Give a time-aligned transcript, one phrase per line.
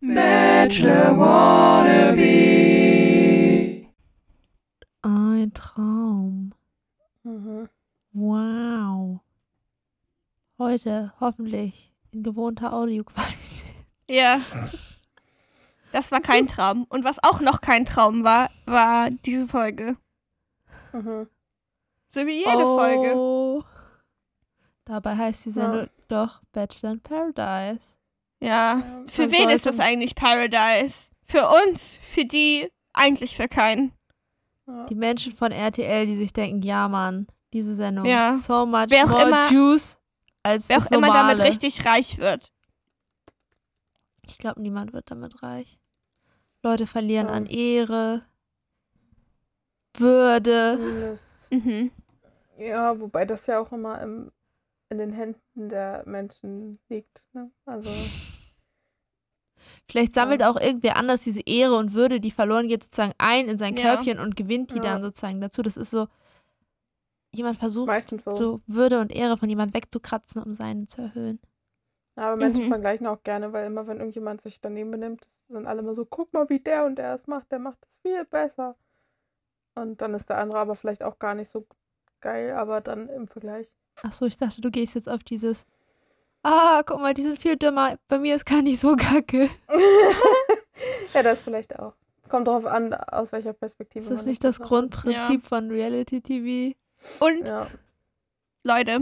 [0.00, 2.20] Bachelor Wannabe.
[5.02, 6.54] Ein Traum.
[7.22, 7.68] Mhm.
[8.12, 9.20] Wow.
[10.58, 13.36] Heute hoffentlich in gewohnter Audioqualität.
[14.08, 14.40] Ja.
[15.92, 16.84] Das war kein Traum.
[16.88, 19.96] Und was auch noch kein Traum war, war diese Folge.
[20.92, 21.28] Mhm.
[22.12, 23.12] So wie jede Folge.
[23.14, 23.62] oh.
[24.86, 25.88] Dabei heißt die Sendung Ja.
[26.08, 27.84] doch Bachelor in Paradise.
[28.40, 28.78] Ja.
[28.78, 31.06] Ja, Für wen ist das eigentlich Paradise?
[31.26, 31.98] Für uns?
[32.02, 32.70] Für die?
[32.92, 33.92] Eigentlich für keinen.
[34.88, 38.32] Die Menschen von RTL, die sich denken, ja Mann, diese Sendung, Ja.
[38.34, 39.98] so much Wer auch more immer- juice
[40.44, 41.34] als Wer das auch immer normale.
[41.36, 42.52] damit richtig reich wird.
[44.26, 45.78] Ich glaube, niemand wird damit reich.
[46.62, 47.32] Leute verlieren Ja.
[47.34, 48.22] an Ehre,
[49.94, 51.18] Würde.
[51.50, 51.90] Mhm.
[52.58, 54.30] Ja, wobei das ja auch immer im,
[54.88, 57.22] in den Händen der Menschen liegt.
[57.32, 57.50] Ne?
[57.66, 57.90] Also,
[59.88, 63.58] Vielleicht sammelt auch irgendwer anders diese Ehre und Würde, die verloren geht, sozusagen ein in
[63.58, 63.82] sein Ja.
[63.82, 64.82] Körbchen und gewinnt die Ja.
[64.82, 65.62] dann sozusagen dazu.
[65.62, 66.06] Das ist so,
[67.32, 68.34] jemand versucht, so.
[68.34, 71.38] so Würde und Ehre von jemand wegzukratzen, um seinen zu erhöhen.
[72.16, 72.68] Aber Menschen Mhm.
[72.68, 76.32] vergleichen auch gerne, weil immer, wenn irgendjemand sich daneben benimmt, sind alle immer so, guck
[76.32, 78.76] mal, wie der und der es macht, der macht es viel besser.
[79.74, 81.66] Und dann ist der andere aber vielleicht auch gar nicht so
[82.20, 83.72] geil, aber dann im Vergleich.
[84.02, 85.66] Ach so, ich dachte, du gehst jetzt auf dieses.
[86.42, 87.98] Ah, guck mal, die sind viel dümmer.
[88.08, 89.50] Bei mir ist gar nicht so kacke.
[91.14, 91.94] ja, das vielleicht auch.
[92.28, 94.02] Kommt darauf an, aus welcher Perspektive.
[94.04, 94.68] Ist das man nicht das macht.
[94.68, 96.76] Grundprinzip von Reality TV?
[97.18, 97.66] Und Ja.
[98.62, 99.00] Leute,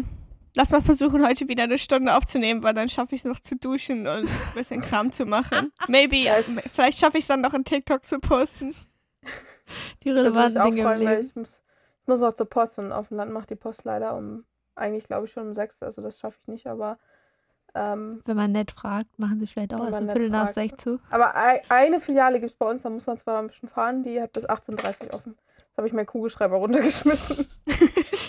[0.54, 3.56] lass mal versuchen, heute wieder eine Stunde aufzunehmen, weil dann schaffe ich es noch zu
[3.56, 5.72] duschen und ein bisschen Kram zu machen.
[5.88, 8.74] Maybe, Ja, ich- vielleicht schaffe ich es dann noch in TikTok zu posten.
[10.02, 11.20] Die relevanten Dinge im Leben.
[11.20, 11.60] ich muss,
[12.02, 15.04] ich muss auch zur Post und auf dem Land macht die Post leider um, eigentlich
[15.04, 16.98] glaube ich schon um sechs, also das schaffe ich nicht, aber
[17.74, 20.76] ähm, Wenn man nett fragt, machen sie vielleicht auch erst um nett Viertel nach sechs
[20.82, 20.98] zu.
[21.10, 24.02] aber ei- eine Filiale gibt es bei uns, da muss man zwar ein bisschen fahren,
[24.02, 25.36] die hat bis 18.30 Uhr offen.
[25.58, 27.46] Jetzt habe ich meinen Kugelschreiber runtergeschmissen.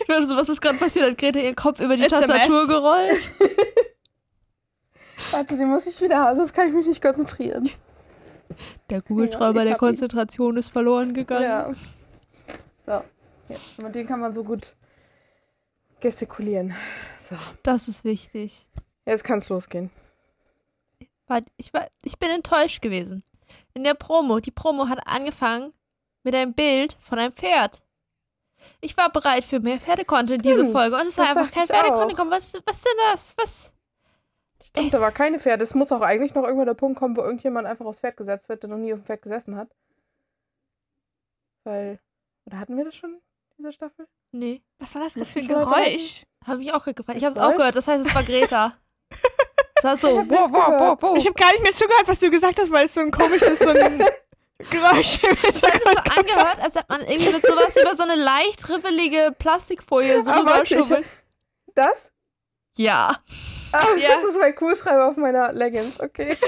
[0.02, 1.12] Ich dachte so, was ist gerade passiert?
[1.12, 3.30] Hat Greta ihren Kopf über die a Tastatur gerollt?
[5.32, 7.70] Warte, den muss ich wieder haben, sonst kann ich mich nicht konzentrieren.
[8.90, 9.88] Der Kugelschreiber der hab ihn.
[9.88, 11.44] Konzentration ist verloren gegangen.
[11.44, 11.72] Ja.
[12.88, 13.04] So, ja.
[13.84, 14.76] mit dem kann man so gut
[16.00, 16.74] gestikulieren.
[17.30, 18.66] So, Das ist wichtig.
[19.10, 19.90] Jetzt kann es losgehen.
[21.58, 23.24] Ich, war, ich bin enttäuscht gewesen.
[23.74, 25.74] In der Promo, die Promo hat angefangen
[26.24, 27.82] mit einem Bild von einem Pferd.
[28.82, 31.68] Ich war bereit für mehr Pferdecontent diese Stimmt, Folge und es das war einfach kein.
[31.68, 32.10] Pferdecontent.
[32.10, 32.32] gekommen.
[32.32, 33.34] Was, was denn das?
[33.38, 33.72] Was?
[34.66, 35.64] Stimmt, da war keine Pferde.
[35.64, 38.50] Es muss auch eigentlich noch irgendwann der Punkt kommen, wo irgendjemand einfach aufs Pferd gesetzt
[38.50, 39.70] wird, der noch nie auf dem Pferd gesessen hat.
[41.64, 42.00] Weil.
[42.46, 43.20] Oder hatten wir das schon,
[43.58, 44.08] diese Staffel?
[44.32, 46.26] Nee, Was war das Muss für ein Geräusch?
[46.46, 47.18] habe ich auch gefragt.
[47.18, 47.76] Ich Das habe es auch gehört.
[47.76, 48.74] Das heißt, es war Greta.
[49.80, 51.18] Es hat so, Ich wow, wow, wow, wow.
[51.18, 53.60] Ich habe gar nicht mehr zugehört, was du gesagt hast, weil es so ein komisches
[53.60, 54.00] so ein
[54.70, 58.04] Geräusch im Es hat sich so angehört, als ob man irgendwie mit sowas über so
[58.04, 61.06] eine leicht riffelige Plastikfolie so Ah, warte, ich- rüberschubbelt.
[61.76, 61.98] Das?
[62.78, 63.16] Ja.
[63.72, 64.10] Ah, Ja.
[64.16, 66.38] das ist mein Kugelschreiber auf meiner Leggings, okay.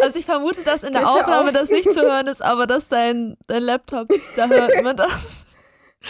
[0.00, 1.52] Also ich vermute, dass in der Aufnahme auch.
[1.52, 5.41] das nicht zu hören ist, aber dass dein, dein Laptop, da hört man das.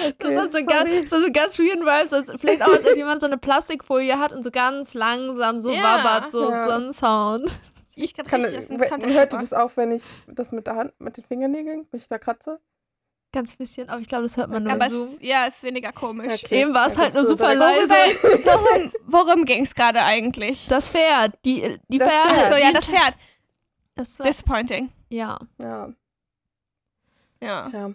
[0.01, 0.65] Okay Das hat so sorry.
[0.67, 4.19] ganz, so, so ganz weird Vibes, als, vielleicht auch, als ob jemand so eine Plastikfolie
[4.19, 5.83] hat und so ganz langsam so Ja.
[5.83, 6.65] wabbert, so, Ja.
[6.65, 7.51] so ein sound.
[7.95, 10.93] Ich kann Kann, richtig Kontext hört ihr das auch, wenn ich das mit der Hand,
[10.99, 12.59] mit den Fingernägeln, wenn ich da kratze?
[13.35, 15.09] Ganz bisschen, aber ich glaube, das hört man nur Aber Zoom.
[15.09, 16.43] es, ja, ist weniger komisch.
[16.45, 16.63] Okay.
[16.63, 17.95] Eben war es Ja, halt das nur so super leise.
[18.45, 20.67] Worum, worum ging es gerade eigentlich?
[20.69, 22.35] Das Pferd, die, die Das Pferde.
[22.35, 22.45] Pferd.
[22.53, 23.15] Achso, ja, das Pferd.
[23.95, 24.91] Das war, Disappointing.
[25.09, 25.39] ja.
[25.59, 25.89] Ja,
[27.43, 27.69] Ja.
[27.71, 27.91] tja.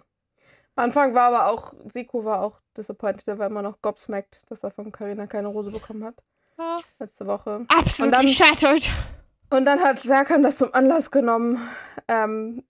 [0.78, 4.70] Anfang war aber auch, Siko war auch disappointed, der war immer noch gobsmacked, dass er
[4.70, 6.14] von Carina keine Rose bekommen hat.
[6.58, 6.78] Ja.
[6.98, 7.64] Letzte Woche.
[7.68, 8.90] Absolut Und dann- shattered.
[9.50, 11.58] Und dann hat Serkan das zum Anlass genommen,
[12.06, 12.64] ähm,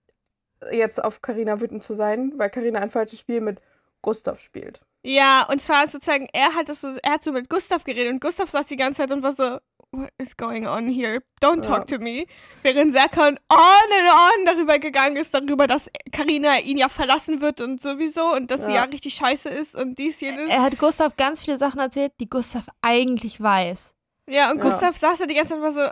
[0.71, 3.61] jetzt auf Carina wütend zu sein, weil Carina ein falsches Spiel mit
[4.03, 4.81] Gustav spielt.
[5.03, 8.21] Ja, und zwar sozusagen, er hat das so, er hat so mit Gustav geredet und
[8.21, 9.59] Gustav saß die ganze Zeit und war so,
[9.93, 11.23] what is going on here?
[11.41, 11.97] Don't talk Ja.
[11.97, 12.27] to me.
[12.63, 17.61] Während Serkan on and on darüber gegangen ist, darüber, dass Karina ihn ja verlassen wird
[17.61, 18.77] und sowieso und dass sie Ja.
[18.77, 20.49] ja richtig scheiße ist und dies, jenes.
[20.51, 23.95] Er hat Gustav ganz viele Sachen erzählt, die Gustav eigentlich weiß.
[24.27, 24.63] ja, und Ja.
[24.65, 25.91] Gustav saß da die ganze Zeit und war so,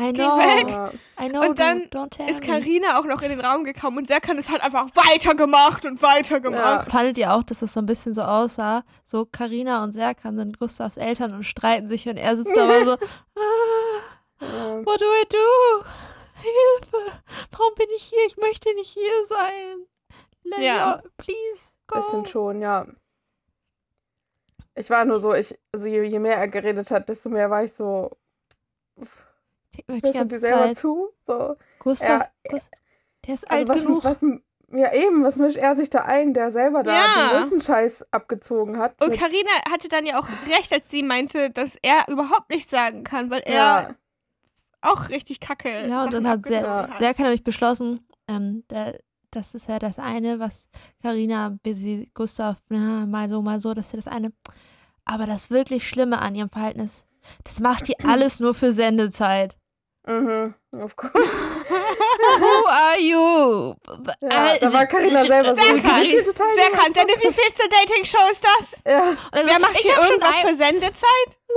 [0.00, 0.38] I Geh know.
[0.38, 0.68] weg.
[0.68, 2.42] Ja, I know, Und dann du, don't tell ist.
[2.42, 6.90] Karina auch noch in den Raum gekommen und Serkan ist halt einfach weitergemacht und weitergemacht.
[6.90, 8.84] Fandet ihr auch, dass das so ein bisschen so aussah?
[9.04, 12.84] So Karina und Serkan sind Gustavs Eltern und streiten sich und er sitzt da aber
[12.84, 12.92] so,
[13.36, 14.86] ah, ja.
[14.86, 15.84] what do I do?
[16.42, 17.12] Hilfe!
[17.52, 18.26] Warum bin ich hier?
[18.26, 19.86] Ich möchte nicht hier sein.
[20.44, 20.74] Let Ja.
[20.74, 21.96] me out, please go.
[22.00, 22.86] Bisschen schon, ja.
[24.74, 27.64] Ich war nur so, ich, also je, je mehr er geredet hat, desto mehr war
[27.64, 28.10] ich so.
[29.88, 31.08] Die mir die ganze selber Zeit, zu?
[31.26, 32.80] So, Gustav, er- Gustav,
[33.26, 34.04] der ist also alt was, genug.
[34.04, 34.16] was,
[34.72, 37.30] ja eben, was mischt er sich da ein, der selber da Ja.
[37.32, 39.02] den größten Scheiß abgezogen hat?
[39.02, 43.04] Und Karina hatte dann ja auch recht, als sie meinte, dass er überhaupt nichts sagen
[43.04, 43.94] kann, weil er ja,
[44.82, 46.98] auch richtig kacke Ja, und Sachen dann hat sehr, abgezogen hat.
[46.98, 48.92] sehr kann nämlich beschlossen, ähm, da,
[49.30, 50.66] das ist ja das eine, was
[51.02, 54.32] Carina, Busy, Gustav, na, mal so, mal so, das ist ja das eine.
[55.04, 56.80] Aber das wirklich Schlimme an ihrem Verhalten
[57.44, 59.56] das macht die alles nur für Sendezeit.
[60.06, 61.12] Mhm, of course.
[62.38, 63.74] Who are you?
[64.22, 65.60] Ja, Äh, da war Carina selber so.
[65.62, 66.82] Sehr kann- ist total Sehr niemand.
[66.84, 66.92] kann.
[66.92, 68.80] Deine wievielste Dating-Show ist das?
[68.86, 71.06] Ja, Also, Wer macht ich hier irgendwas für Sendezeit?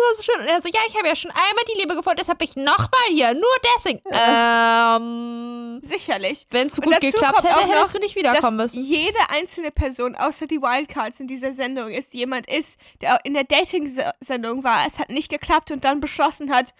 [0.09, 0.39] Das ist schön.
[0.41, 2.55] Und er so, ja, ich habe ja schon einmal die Liebe gefunden, deshalb bin ich
[2.55, 3.33] nochmal hier.
[3.33, 4.01] Nur deswegen.
[4.11, 6.47] Ähm, Sicherlich.
[6.49, 8.83] wenn es so gut geklappt hätte, hättest du nicht wiederkommen dass müssen.
[8.85, 13.43] jede einzelne Person, außer die Wildcards in dieser Sendung, ist jemand ist, der in der
[13.43, 14.85] Dating-Sendung war.
[14.87, 16.73] Es hat nicht geklappt und dann beschlossen hat,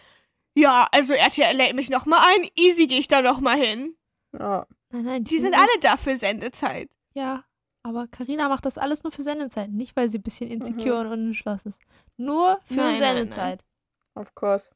[0.56, 3.96] ja, also RTL lädt mich nochmal ein, easy gehe ich da nochmal hin.
[4.38, 4.66] ja.
[4.96, 6.88] Nein, nein, Die sind alle da für Sendezeit.
[7.16, 7.44] Ja,
[7.82, 9.72] aber Karina macht das alles nur für Sendezeit.
[9.72, 11.80] Nicht, weil sie ein bisschen insecure und unentschlossen ist.
[12.16, 13.64] Nur für Nein, nein, Sendezeit.
[14.14, 14.70] of course.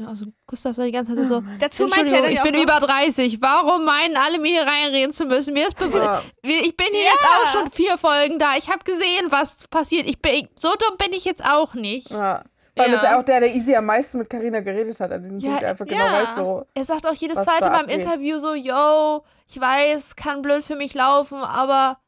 [0.00, 3.42] Ja, also Gustav sagt die ganze Zeit so, Dazu meinte er ich bin über 30.
[3.42, 5.54] Warum meinen alle mir hier reinreden zu müssen?
[5.54, 6.22] Mir ist bewusst, Ja.
[6.44, 7.10] ich bin hier Ja.
[7.10, 8.56] jetzt auch schon vier Folgen da.
[8.56, 10.06] Ich habe gesehen, was passiert.
[10.06, 12.10] Ich bin, so dumm bin ich jetzt auch nicht.
[12.10, 12.44] Ja.
[12.78, 12.94] Weil Ja.
[12.94, 15.50] das ja auch der, der easy am meisten mit Carina geredet hat an diesem Ja,
[15.50, 16.12] Punkt, einfach genau ja.
[16.12, 16.66] weiß so.
[16.74, 17.88] Er sagt auch jedes zweite Mal im.
[18.00, 21.98] Interview so, yo, ich weiß, kann blöd für mich laufen, aber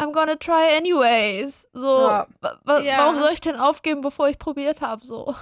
[0.00, 1.68] I'm gonna try anyways.
[1.72, 2.26] So, Ja.
[2.40, 2.98] wa wa Ja.
[2.98, 5.04] warum soll ich denn aufgeben, bevor ich probiert habe?
[5.04, 5.34] So.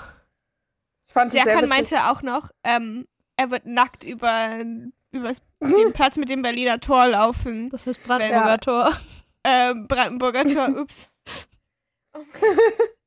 [1.07, 3.07] Ich fand Serkan meinte auch noch, ähm,
[3.37, 4.49] er wird nackt über,
[5.13, 7.71] über den Platz mit dem Berliner Tor laufen.
[7.71, 8.59] Das heißt Brandenburger.
[8.59, 8.93] Tor.
[9.45, 11.09] Ähm, Brandenburger Tor, ups.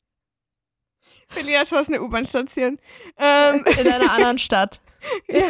[1.33, 2.80] Berliner Tor ist eine U-Bahn-Station.
[3.18, 4.81] Ähm, In einer anderen Stadt.
[5.28, 5.48] ja.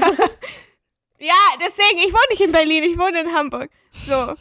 [1.20, 3.70] ja, deswegen, ich wohne nicht in Berlin, ich wohne in Hamburg.
[4.08, 4.36] So.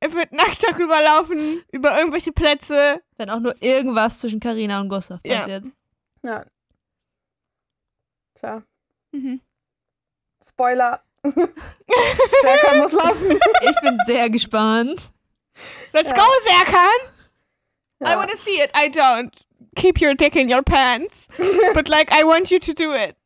[0.00, 3.00] Er wird nackt darüber laufen, über irgendwelche Plätze.
[3.16, 5.38] Wenn auch nur irgendwas zwischen Karina und Gustav Ja.
[5.40, 5.64] passiert.
[6.24, 6.44] Ja.
[8.40, 8.62] Tja.
[9.12, 9.40] Mhm.
[10.48, 11.02] Spoiler.
[11.24, 13.38] Serkan muss laufen.
[13.60, 15.12] Ich bin sehr gespannt.
[15.92, 16.16] Let's Ja.
[16.16, 17.12] go, Serkan!
[18.00, 18.16] I Ja.
[18.18, 18.70] wanna see it.
[18.76, 19.30] I don't.
[19.76, 21.28] Keep your dick in your pants.
[21.74, 23.16] But like, I want you to do it.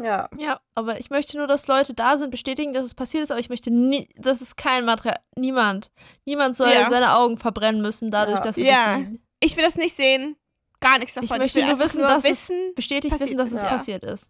[0.00, 0.28] ja.
[0.36, 3.40] Ja, aber ich möchte nur, dass Leute da sind, bestätigen, dass es passiert ist, aber
[3.40, 5.18] ich möchte nie, das ist kein Material.
[5.36, 5.90] Niemand.
[6.24, 6.88] Niemand soll Ja.
[6.88, 8.44] seine Augen verbrennen müssen, dadurch, Ja.
[8.44, 8.84] dass sie Ja.
[8.86, 9.22] das sehen.
[9.40, 10.36] Ich will das nicht sehen.
[10.80, 11.24] Gar nichts davon.
[11.24, 13.62] Ich möchte will nur wissen, nur dass es wissen, bestätigt Passiert wissen, dass ist, es
[13.62, 13.68] ja.
[13.68, 14.28] passiert ist.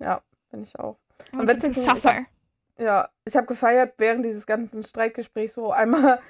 [0.00, 0.98] Ja, bin ich auch.
[1.32, 2.24] Am Am witzigsten, ich hab- Suffer.
[2.78, 6.20] Ja, ich habe gefeiert während dieses ganzen Streitgesprächs so einmal,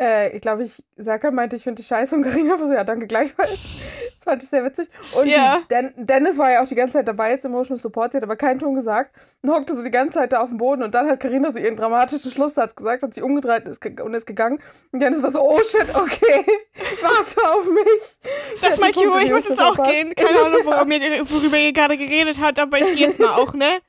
[0.00, 3.06] äh, ich glaube, ich, Serkan meinte, ich finde die scheiße und Carina so, ja, danke
[3.06, 3.50] gleichfalls.
[3.50, 4.88] Das fand ich sehr witzig.
[5.14, 5.36] Und die
[5.70, 8.36] Den Dennis war ja auch die ganze Zeit dabei jetzt Emotional Support, sie hat aber
[8.36, 11.08] keinen Ton gesagt und hockte so die ganze Zeit da auf dem Boden und dann
[11.08, 14.60] hat Carina so ihren dramatischen Schlusssatz gesagt, hat sich umgedreht ist und ist gegangen
[14.92, 16.44] und Dennis war so, oh shit, okay,
[17.02, 18.18] warte auf mich.
[18.60, 20.14] Das ist Punkte, Cue, ich die muss jetzt auch gehen.
[20.14, 23.52] Keine Ahnung, worüber ihr, worüber ihr gerade geredet habt, aber ich gehe jetzt mal auch,
[23.52, 23.80] ne?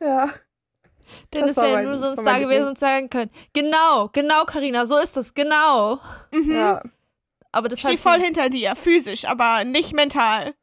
[0.00, 0.28] Ja,
[1.32, 4.86] Dennis war wäre mein- nur das sonst da gewesen und sagen können, genau, genau, Karina,
[4.86, 5.98] so ist das, genau.
[6.32, 6.52] Mhm.
[6.54, 6.82] ja,
[7.52, 10.54] Aber das Ich stehe voll hinter dir, physisch, aber nicht mental.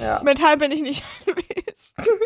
[0.00, 0.20] ja.
[0.22, 2.20] Mental bin ich nicht anwesend.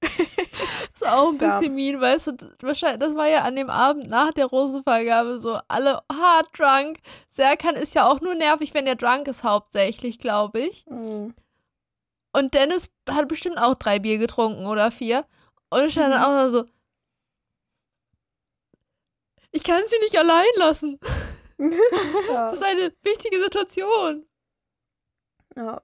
[0.94, 4.32] ist auch ein bisschen mean, weißt du, wahrscheinlich, das war ja an dem Abend nach
[4.32, 6.98] der Rosenvergabe so, alle hard drunk.
[7.30, 10.86] Serkan ist ja auch nur nervig, wenn er drunk ist, hauptsächlich, glaube ich.
[10.86, 11.34] Mhm.
[12.32, 15.24] Und Dennis hat bestimmt auch drei Bier getrunken oder vier.
[15.70, 16.20] Und ich stand Mhm.
[16.22, 16.64] auch noch so,
[19.50, 20.98] ich kann sie nicht allein lassen.
[21.58, 22.46] ja.
[22.48, 24.26] Das ist eine wichtige Situation.
[25.56, 25.82] ja.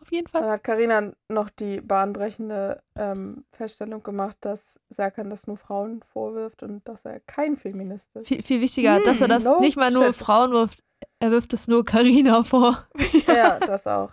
[0.00, 0.42] Auf jeden Fall.
[0.42, 6.62] Dann hat Karina noch die bahnbrechende ähm, Feststellung gemacht, dass Serkan das nur Frauen vorwirft
[6.62, 8.28] und dass er kein Feminist ist.
[8.28, 10.16] Viel, viel wichtiger, dass er Hm, das no nicht mal nur shit.
[10.16, 10.82] Frauen wirft,
[11.20, 12.86] er wirft es nur Karina vor.
[13.26, 14.10] ja, das auch.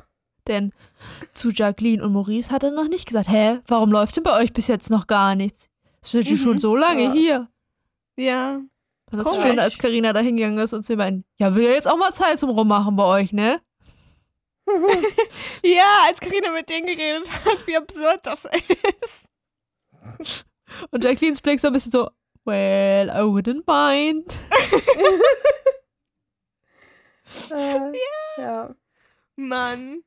[0.47, 0.73] Denn
[1.33, 4.53] zu Jacqueline und Maurice hat er noch nicht gesagt, hä, warum läuft denn bei euch
[4.53, 5.69] bis jetzt noch gar nichts?
[6.03, 6.37] Sind Mhm.
[6.37, 7.11] schon so lange Ja.
[7.13, 7.47] hier?
[8.17, 8.55] Ja.
[8.55, 9.45] Und das ist Komisch.
[9.47, 12.13] schön, als Karina da hingegangen ist und sie meinen, ja, will ja jetzt auch mal
[12.13, 13.61] Zeit zum Rummachen bei euch, ne?
[15.63, 19.25] Ja, als Karina mit denen geredet hat, wie absurd das ist.
[20.91, 22.09] Und Jacquelines Blick so ein bisschen so,
[22.45, 24.33] well, I wouldn't mind.
[27.51, 27.91] äh,
[28.41, 28.73] ja.
[29.35, 30.03] Mann.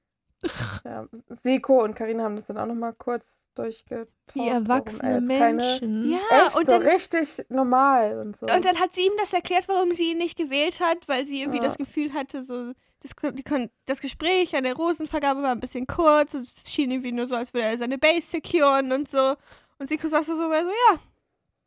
[0.84, 1.06] Ja,
[1.42, 4.10] Seko und Karina haben das dann auch nochmal kurz durchgetalkt.
[4.34, 6.10] Wie er erwachsene Menschen.
[6.10, 8.46] Ja, Echt und so dann, richtig normal und so.
[8.46, 11.40] und dann hat sie ihm das erklärt, warum sie ihn nicht gewählt hat, weil sie
[11.40, 11.64] irgendwie Ja.
[11.64, 15.60] das Gefühl hatte, so das, kon- die kon das Gespräch an der Rosenvergabe war ein
[15.60, 19.08] bisschen kurz und es schien irgendwie nur so, als würde er seine Base securen und
[19.08, 19.34] so.
[19.78, 20.98] Und Siko saß da so, so, ja,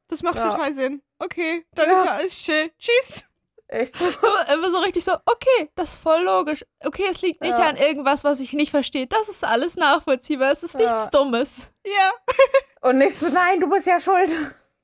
[0.07, 0.49] das macht Ja.
[0.51, 1.01] total Sinn.
[1.19, 1.99] Okay, dann Ja.
[2.01, 2.71] ist ja alles chill.
[2.79, 3.23] Tschüss.
[3.69, 3.93] Echt.
[4.53, 6.63] Immer so richtig so, okay, das ist voll logisch.
[6.85, 7.67] Okay, es liegt nicht Ja.
[7.67, 9.07] an irgendwas, was ich nicht verstehe.
[9.07, 10.51] Das ist alles nachvollziehbar.
[10.51, 10.93] Es ist Ja.
[10.93, 11.67] nichts Dummes.
[11.85, 12.11] Ja.
[12.89, 14.29] Und nicht so, nein, du bist ja schuld.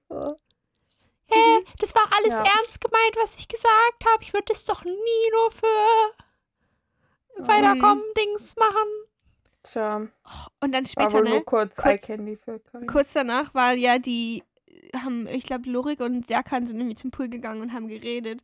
[0.10, 0.36] So.
[1.28, 2.40] Hä, das war alles Ja.
[2.44, 4.22] ernst gemeint, was ich gesagt habe.
[4.22, 8.88] Ich würde das doch nie nur für Weiterkommen Dings machen.
[9.64, 10.08] Tja,
[10.60, 11.30] Und dann später, ne?
[11.30, 12.12] nur kurz, kurz-.
[12.92, 14.44] Kurz danach war ja die,
[14.96, 18.42] haben, ich glaube, Lorik und Serkan sind irgendwie zum Pool gegangen und haben geredet.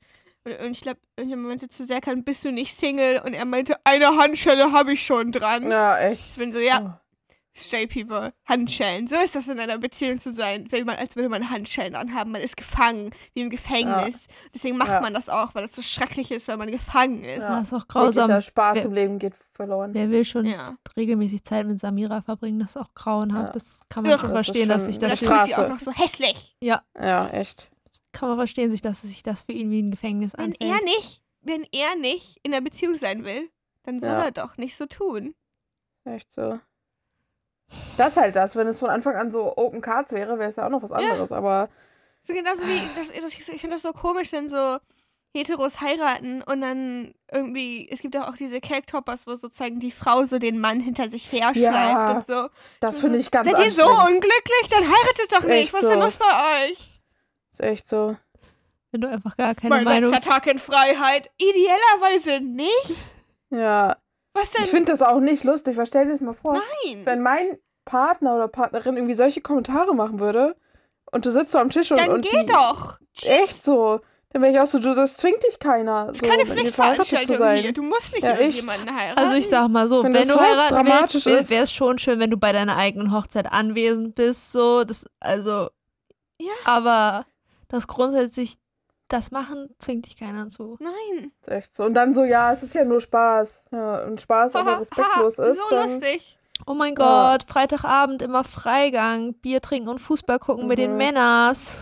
[0.57, 3.21] Und, und ich glaube, irgendjemand meinte zu Serkan, bist du nicht Single?
[3.25, 5.69] Und er meinte, eine Handschelle habe ich schon dran.
[5.69, 6.23] Ja, echt.
[6.31, 7.29] Ich bin so, ja, Oh.
[7.53, 9.07] straight people, Handschellen.
[9.07, 12.31] So ist das in einer Beziehung zu sein, wenn man, als würde man Handschellen anhaben.
[12.31, 14.27] Man ist gefangen, wie im Gefängnis.
[14.53, 15.01] Deswegen macht Ja.
[15.01, 17.39] man das auch, weil es so schrecklich ist, weil man gefangen ist.
[17.41, 17.59] Ja.
[17.59, 18.29] Das ist auch grausam.
[18.29, 19.93] Jeglicher Spaß Wer- im Leben geht verloren.
[19.93, 20.77] Wer will schon Ja.
[20.95, 22.59] regelmäßig Zeit mit Samira verbringen?
[22.59, 23.47] Das ist auch grauenhaft.
[23.47, 23.51] Ja.
[23.53, 25.65] Das kann man schon Das ist verstehen, dass Und das sie Strafe.
[25.65, 26.55] auch noch so hässlich.
[26.61, 26.81] Ja,
[27.27, 27.69] echt.
[28.11, 30.71] Kann man verstehen, sich, dass sich das für ihn wie ein Gefängnis Wenn anfühlt.
[30.71, 33.49] er nicht, wenn er nicht in der Beziehung sein will,
[33.83, 34.25] dann soll Ja.
[34.25, 35.35] er doch nicht so tun.
[36.05, 36.59] Echt so.
[37.97, 38.55] Das ist halt das.
[38.55, 40.91] Wenn es von Anfang an so Open Cards wäre, wäre es ja auch noch was
[40.91, 41.31] anderes.
[41.31, 41.69] Aber
[42.23, 44.77] So genauso wie, das, das, ich finde das so komisch, wenn so
[45.35, 50.39] Heteros heiraten und dann irgendwie, es gibt auch diese Cake-Toppers, wo sozusagen die Frau so
[50.39, 51.71] den Mann hinter sich her Ja.
[51.71, 52.49] schleift und so.
[52.79, 54.69] das finde ich ganz Seid ihr so unglücklich?
[54.71, 55.65] Dann heiratet doch nicht.
[55.65, 56.05] Echt Was ist denn so.
[56.05, 56.98] los bei euch?
[57.59, 58.15] Ist echt so.
[58.91, 61.29] Wenn du einfach gar keine Mein Meinung letzter Tag in Freiheit.
[61.37, 62.95] Idealerweise nicht.
[63.51, 63.97] Ja.
[64.33, 64.63] Was denn?
[64.63, 65.77] Ich finde das auch nicht lustig.
[65.77, 66.53] Was stell dir das mal vor.
[66.53, 67.05] Nein.
[67.05, 70.55] Wenn mein Partner oder Partnerin irgendwie solche Kommentare machen würde
[71.11, 72.99] und du sitzt so am Tisch und, dann und geh die, doch.
[73.23, 73.99] echt so,
[74.31, 76.05] dann wäre ich auch so, du, das zwingt dich keiner.
[76.07, 77.61] Das ist so, keine Pflichtveranstaltung sein.
[77.61, 77.73] hier.
[77.73, 79.17] Du musst nicht Ja, irgendjemanden heiraten.
[79.19, 80.87] Also ich sag mal so, Wenn wenn, du so heiraten
[81.25, 84.51] willst, wäre es schon schön, wenn du bei deiner eigenen Hochzeit anwesend bist.
[84.51, 85.69] So, das, also.
[86.39, 86.53] Ja.
[86.65, 87.25] Aber
[87.69, 88.57] das grundsätzlich,
[89.07, 90.77] das machen, zwingt dich keiner zu.
[90.79, 91.31] Nein.
[91.41, 91.85] Ist echt so.
[91.85, 93.63] Und dann so, ja, es ist ja nur Spaß.
[93.71, 95.57] Ja, und Spaß aber respektlos Haha, ist.
[95.57, 96.37] So dann, lustig.
[96.67, 97.37] Oh mein Ja.
[97.37, 100.97] Gott, Freitagabend immer Freigang, Bier trinken und Fußball gucken mit den Mhm.
[100.97, 101.73] Männers.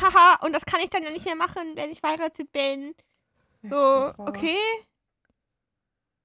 [0.00, 2.94] Haha, und das kann ich dann ja nicht mehr machen, wenn ich verheiratet bin.
[3.62, 4.14] So, Boah.
[4.18, 4.56] okay.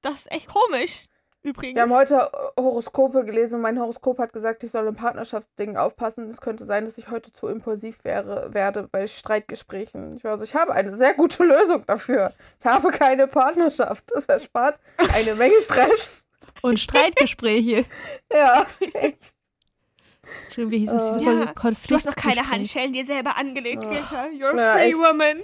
[0.02, 1.08] Das ist echt komisch.
[1.48, 1.76] Übrigens.
[1.76, 2.16] Wir haben heute
[2.58, 6.30] äh, Horoskope gelesen und mein Horoskop hat gesagt, ich soll im Partnerschaftsdingen aufpassen.
[6.30, 10.18] Es könnte sein, dass ich heute zu impulsiv wäre, werde bei Streitgesprächen.
[10.18, 12.34] Ich, weiß, ich habe eine sehr gute Lösung dafür.
[12.60, 14.04] Ich habe keine Partnerschaft.
[14.14, 14.80] Das erspart
[15.14, 16.24] eine Menge Stress.
[16.62, 17.86] Und Streitgespräche.
[18.34, 19.34] Ja, echt.
[20.46, 21.04] Entschuldigung, wie hieß es?
[21.20, 21.24] diese.
[21.24, 21.54] Folge?
[21.54, 22.50] Ja, Du hast noch keine.
[22.50, 23.90] Handschellen dir selber angelegt, Ach.
[23.90, 24.26] Greta.
[24.26, 24.98] You're a Ja, free echt.
[24.98, 25.44] woman.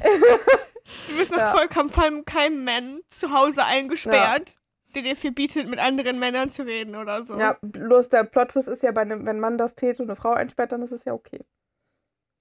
[1.08, 1.52] Du bist noch Ja.
[1.54, 4.56] vollkommen von keinem Mann zu Hause eingesperrt,
[4.92, 7.38] der dir verbietet, mit anderen Männern zu reden oder so.
[7.38, 10.32] Ja, bloß der Plot-Twist ist ja, bei einem, wenn Mann das täte und eine Frau
[10.32, 11.44] einsperrt, dann ist es ja okay.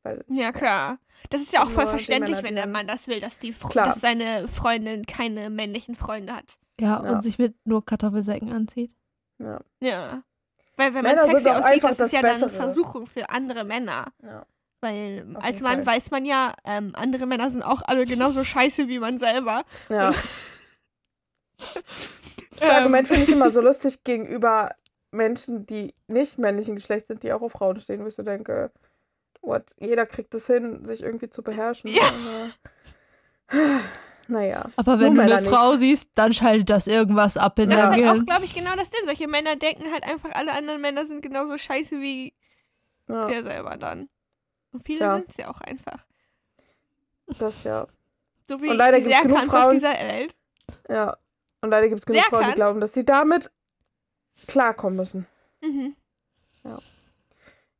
[0.04, 0.98] Weil, Ja, klar.
[1.30, 3.70] Das ist ja auch voll verständlich, Männer, wenn der Mann das will, dass, die Fr
[3.70, 3.86] Klar.
[3.88, 6.56] dass seine Freundin keine männlichen Freunde hat.
[6.80, 7.12] Ja, Ja.
[7.12, 8.92] und sich mit nur Kartoffelsäcken anzieht.
[9.40, 9.60] ja.
[9.80, 10.24] Ja.
[10.78, 12.50] Weil wenn man Männer sind sexy aussieht, das das ist ja dann eine.
[12.50, 14.12] Versuchung für andere Männer.
[14.24, 14.46] ja.
[14.84, 15.96] Weil Auf als Mann Fall.
[15.98, 19.64] weiß man ja, ähm, andere Männer sind auch alle genauso scheiße wie man selber.
[19.90, 20.12] ja.
[22.52, 24.76] Das Ähm, Argument finde ich immer so lustig gegenüber
[25.12, 28.72] Menschen, die nicht männlichen Geschlechts sind, die auch auf Frauen stehen, wo ich so denke,
[29.42, 31.92] what, jeder kriegt es hin, sich irgendwie zu beherrschen.
[31.92, 32.04] Ja.
[32.04, 33.80] Aber,
[34.28, 34.66] naja.
[34.78, 37.84] Aber wenn du Männer eine Frau siehst, dann schaltet das irgendwas ab in Das Ja.
[37.86, 38.26] ist deinem halt auch, Gehirn.
[38.26, 39.02] glaube ich, genau das Ding.
[39.06, 42.34] Solche Männer denken halt einfach, alle anderen Männer sind genauso scheiße wie
[43.10, 44.08] Ja, der selber dann.
[44.72, 45.16] Und viele Tja.
[45.18, 46.06] sind es ja auch einfach.
[47.40, 47.88] das ja.
[48.48, 50.36] So wie Und leider die Serkans auf Frauen- dieser Welt.
[50.90, 51.18] Ja.
[51.62, 53.52] Und leider gibt es genug Frauen, die glauben, dass sie damit
[54.48, 55.28] klarkommen müssen.
[55.62, 55.96] Mhm.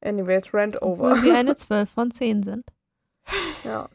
[0.04, 1.16] Anyways, rant Obwohl over.
[1.18, 2.66] sie eine 12 von 10 sind.
[3.64, 3.88] Ja.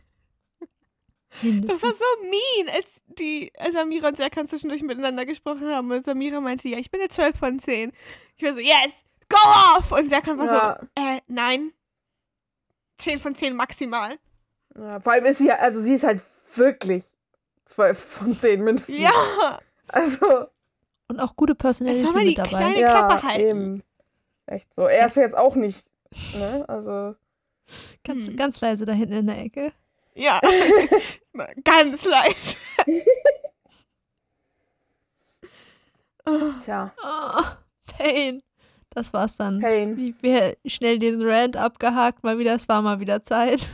[1.43, 2.87] Das war so mean, als
[3.19, 5.91] die als Samira und Serkan zwischendurch miteinander gesprochen haben.
[5.91, 7.93] Und Samira meinte, ja, ich bin eine 12 von 10.
[8.37, 9.37] Ich war so, yes, go
[9.77, 9.93] off!
[9.93, 10.79] Und Serkan war Ja.
[10.81, 11.73] so, äh, nein.
[12.99, 14.17] 10 von 10 maximal.
[14.79, 15.01] ja.
[15.01, 16.23] Vor allem ist sie ja, also sie ist halt
[16.55, 17.05] wirklich
[17.67, 18.97] 12 von 10 mindestens.
[18.99, 20.47] Ja, Also,
[21.09, 22.49] Und auch gute Personality soll man die mit dabei.
[22.49, 23.41] kleine- ja, Klappe halten.
[23.49, 23.83] eben.
[24.47, 24.83] Echt so.
[24.87, 25.87] Er ist jetzt auch nicht,
[26.37, 26.65] ne?
[26.69, 27.15] Also,
[28.05, 28.37] Ganz, Hm.
[28.37, 29.73] ganz leise da hinten in der Ecke.
[30.15, 30.41] ja.
[31.65, 32.57] Ganz leise.
[36.27, 37.43] Oh, Tja, Oh,
[37.99, 38.43] Pain.
[38.91, 39.61] Das war's dann.
[39.61, 39.97] Pain.
[39.97, 43.67] Wie wir schnell diesen Rant abgehakt, mal wieder, es war mal wieder Zeit.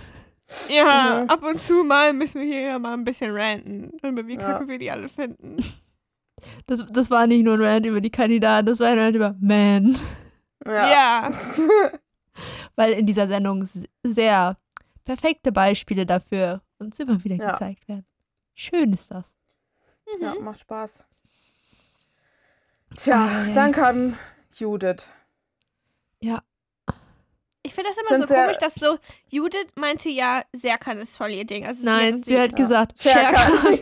[0.68, 1.30] Ja, Mhm.
[1.30, 4.40] ab und zu mal müssen wir hier ja mal ein bisschen ranten, über wie Ja.
[4.52, 5.56] kacke wir die alle finden.
[6.66, 9.34] Das, das war nicht nur ein Rant über die Kandidaten, das war ein Rant über
[9.40, 9.96] Man.
[10.66, 10.90] Ja.
[10.90, 11.30] Ja.
[12.76, 13.68] Weil in dieser Sendung
[14.02, 14.56] sehr
[15.04, 17.52] perfekte Beispiele dafür uns immer wieder Ja.
[17.52, 18.06] gezeigt werden.
[18.54, 19.32] Schön ist das.
[20.20, 20.44] ja, Mhm.
[20.44, 21.04] macht Spaß.
[22.96, 23.52] Tja, Ei.
[23.52, 24.18] dann kann
[24.54, 25.08] Judith.
[27.72, 28.98] Ich finde das immer Find's so komisch, dass so,
[29.30, 31.66] Judith meinte ja, Serkan ist voll ihr Ding.
[31.66, 33.78] Also Nein, hat sie hat gesagt, Scherkan.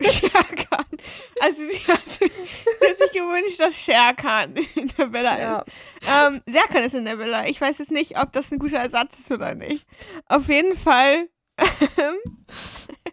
[0.00, 0.84] Scherkan.
[1.40, 5.58] Also sie hat, sie hat sich gewünscht, dass Scherkan in der Villa ja.
[5.58, 5.64] ist.
[6.02, 7.46] Ähm, Serkan ist in der Villa.
[7.46, 9.84] Ich weiß jetzt nicht, ob das ein guter Ersatz ist oder nicht.
[10.28, 11.28] Auf jeden Fall.
[11.58, 12.38] ähm,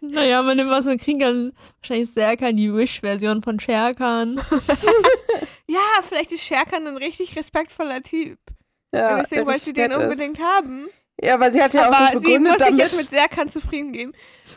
[0.00, 1.52] naja, man nimmt, was man kriegen kann.
[1.80, 4.40] Wahrscheinlich Serkan die Wish-Version von Sherkan.
[5.66, 8.38] ja, vielleicht ist Scherkan ein richtig respektvoller Typ.
[8.92, 10.02] Ja, Und deswegen wollte sie den nett ist.
[10.04, 10.86] unbedingt haben.
[11.22, 12.80] Ja, weil sie hat ja auch Aber das sie muss begründet sich damit.
[12.80, 14.12] jetzt mit Serkan zufrieden geben.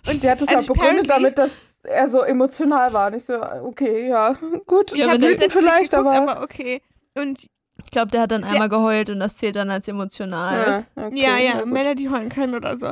[0.09, 1.51] Und sie hat es ja and begründet damit, dass
[1.83, 3.07] er so emotional war.
[3.07, 4.33] Und ich so, okay, ja,
[4.65, 4.91] gut.
[4.91, 6.31] Ja, Ich aber habe das vielleicht, geguckt, aber.
[6.31, 6.81] aber okay.
[7.15, 7.47] Und
[7.83, 10.85] Ich glaube, der hat dann einmal geheult und das zählt dann als emotional.
[10.95, 11.65] ja, okay, ja, ja.
[11.65, 12.91] Melody heulen kann oder so.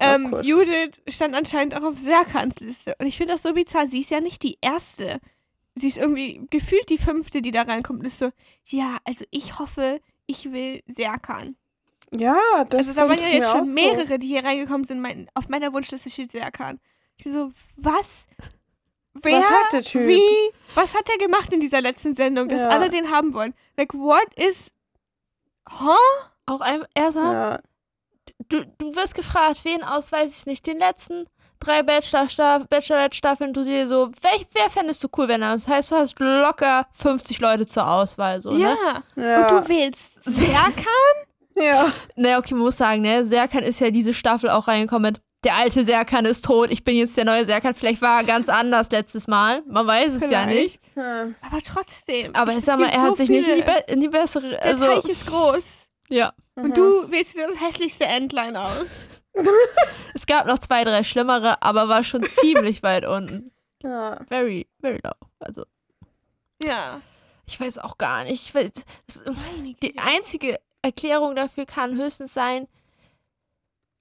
[0.00, 0.36] Ähm.
[0.42, 2.96] Judith stand anscheinend auch auf Serkans Liste.
[2.98, 3.86] Und ich finde das so bizarr.
[3.86, 5.20] Sie ist ja nicht die Erste.
[5.76, 8.00] Sie ist irgendwie gefühlt die Fünfte, die da reinkommt.
[8.00, 8.30] Und ist so,
[8.66, 11.56] ja, also ich hoffe, ich will Serkan.
[12.10, 12.36] Ja,
[12.68, 13.72] das Also waren denk ja jetzt schon auch so.
[13.72, 15.00] mehrere, die hier reingekommen sind.
[15.00, 16.80] Mein, auf meiner Wunschliste steht Serkan.
[17.16, 18.26] Ich bin so, was?
[19.14, 19.38] Wer?
[19.38, 20.06] Was hat der Typ?
[20.06, 20.52] Wie?
[20.74, 22.68] Was hat er gemacht in dieser letzten Sendung, dass Ja.
[22.68, 23.54] alle den haben wollen?
[23.76, 24.70] Like, what is...
[25.70, 25.96] Huh?
[26.46, 27.60] Auch ein, erstmal, Ja,
[28.48, 31.26] du, du wirst gefragt, wen aus, weiß ich nicht, den letzten
[31.58, 35.90] drei Bachelor-Staff- Bachelorette-Staffeln, du dir so, wer, wer fändest du cool, wenn er das heißt,
[35.92, 38.76] du hast locker 50 Leute zur Auswahl, so, ne?
[39.16, 39.22] Ja.
[39.22, 39.40] ja.
[39.42, 41.14] Und du wählst Serkan?
[41.56, 41.92] ja.
[42.16, 45.56] Ne, okay, man muss sagen, ne, Serkan ist ja diese Staffel auch reingekommen mit, der
[45.56, 48.90] alte Serkan ist tot, ich bin jetzt der neue Serkan, vielleicht war er ganz anders
[48.90, 50.80] letztes Mal, man weiß es ja nicht.
[50.96, 51.28] Ja.
[51.42, 52.34] Aber trotzdem.
[52.34, 53.74] Aber ich- sag mal, gibt er so hat sich nicht in die, viele.
[53.86, 55.64] be in die bessere, Der also, Teich ist groß.
[56.08, 56.32] ja.
[56.56, 56.64] Mhm.
[56.64, 58.86] Und du wählst das hässlichste Entlein aus.
[60.14, 63.50] Es gab noch zwei, drei schlimmere, aber war schon ziemlich weit unten.
[63.82, 64.20] Ja.
[64.28, 65.10] Very, very low.
[65.40, 65.64] Also,
[66.62, 67.00] Ja.
[67.46, 68.44] Ich weiß auch gar nicht.
[68.46, 68.72] Ich weiß,
[69.82, 72.68] die einzige Erklärung dafür kann höchstens sein,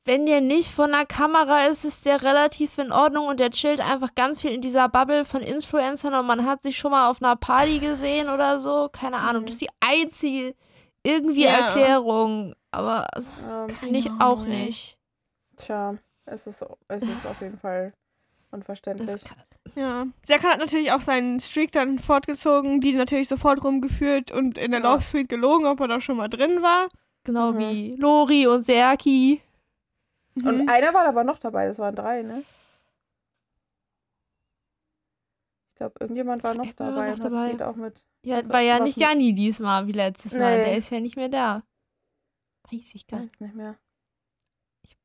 [0.05, 3.79] wenn der nicht von der Kamera ist, ist der relativ in Ordnung und der chillt
[3.79, 7.21] einfach ganz viel in dieser Bubble von Influencern und man hat sich schon mal auf
[7.21, 8.89] einer Party gesehen oder so.
[8.91, 9.43] Keine Ahnung.
[9.43, 9.45] Mhm.
[9.45, 10.55] Das ist die einzige
[11.03, 11.67] irgendwie Ja.
[11.67, 12.53] Erklärung.
[12.71, 14.97] Aber Ähm, nicht Ahnung, auch nicht.
[15.55, 17.93] tja, es ist, es ist auf jeden Fall
[18.51, 19.07] unverständlich.
[19.07, 19.37] Das kann,
[19.75, 20.05] Ja.
[20.21, 24.81] Serkan hat natürlich auch seinen Streak dann fortgezogen, die natürlich sofort rumgeführt und in der
[24.81, 24.93] Ja.
[24.93, 26.89] Love Suite gelogen, ob er da schon mal drin war.
[27.25, 27.57] genau Mhm.
[27.59, 29.41] wie Lori und Serki.
[30.35, 30.69] Und Mhm.
[30.69, 32.43] einer war aber noch dabei, das waren drei, ne?
[35.69, 37.65] Ich glaube, irgendjemand war noch war dabei noch und hat dabei?
[37.65, 38.05] auch mit.
[38.23, 40.57] Ja, war ja nicht Janni diesmal wie letztes Mal.
[40.57, 40.65] Nee.
[40.65, 41.63] Der ist ja nicht mehr da.
[42.71, 43.35] Weiß ich gar Weiß nicht.
[43.35, 43.75] es nicht mehr.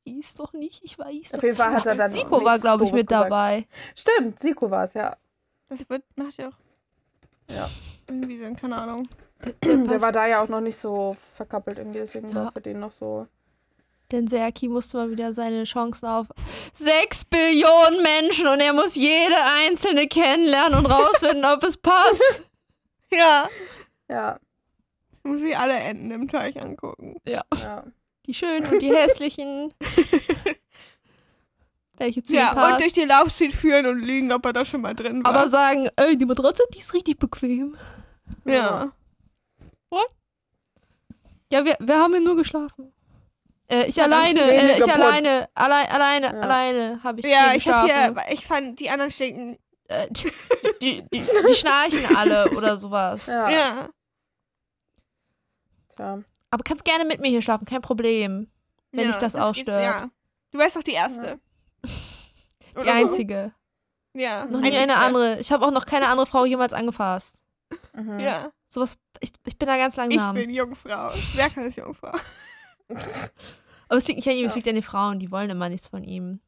[0.03, 0.83] Ich weiß doch nicht.
[0.83, 2.09] Ich weiß Auf doch jeden Fall hat er dann.
[2.11, 3.25] Siko war, glaube ich, mit gesagt.
[3.25, 3.67] dabei.
[3.95, 5.15] Stimmt, Siko war es, ja.
[5.67, 7.53] Das wird nachher auch.
[7.53, 7.69] Ja.
[8.07, 9.07] Irgendwie sein, keine Ahnung.
[9.63, 12.35] Der, Der war da ja auch noch nicht so verkappelt irgendwie, deswegen Ja.
[12.45, 13.27] war für den noch so.
[14.11, 16.27] Denn Serki musste mal wieder seine Chancen auf
[16.73, 22.45] sechs Billionen Menschen und er muss jede einzelne kennenlernen und rausfinden, ob es passt.
[23.11, 23.49] Ja.
[24.07, 24.39] Ja,
[25.17, 27.15] Ich muss sie alle Enden im Teich angucken.
[27.25, 27.43] ja.
[28.29, 29.73] Die schönen und die hässlichen.
[31.97, 34.81] Welche zu ihm Ja, und durch die Suite führen und lügen, ob er da schon
[34.81, 35.33] mal drin war.
[35.33, 37.75] Aber sagen, ey, die Matratze, die ist richtig bequem.
[38.45, 38.91] ja.
[41.51, 42.93] Ja, wir, wir haben hier nur geschlafen.
[43.67, 46.39] Äh, ich Ja, alleine, äh, ich alleine, allein, alleine, Ja.
[46.41, 48.19] alleine habe ich Ja, hier ich hab geschlafen.
[48.27, 49.57] hier, ich fand, die anderen stinken.
[49.87, 50.31] Äh, die,
[50.83, 53.25] die, die, die schnarchen alle oder sowas.
[53.25, 53.49] Ja.
[53.49, 53.89] Ja.
[55.95, 56.19] Tja.
[56.51, 58.49] Aber kannst gerne mit mir hier schlafen, kein Problem.
[58.91, 59.83] Wenn ja, dich das geht- ausstört.
[59.83, 60.09] Ja.
[60.51, 61.39] Du wärst doch die Erste.
[61.85, 62.93] Die Oder?
[62.93, 63.51] einzige.
[64.13, 64.45] Ja.
[64.45, 64.81] Noch nie einzigste.
[64.83, 65.39] eine andere.
[65.39, 67.41] Ich habe auch noch keine andere Frau jemals angefasst.
[67.93, 68.19] Mhm.
[68.19, 68.51] Ja.
[68.67, 70.35] Sowas, ich, ich bin da ganz Ich langsam.
[70.35, 71.09] bin Jungfrau.
[71.35, 72.11] Wer kann es Jungfrau?
[73.87, 74.55] Aber es liegt nicht an ihm, es Ja.
[74.57, 76.39] liegt an den Frauen, die wollen immer nichts von ihm.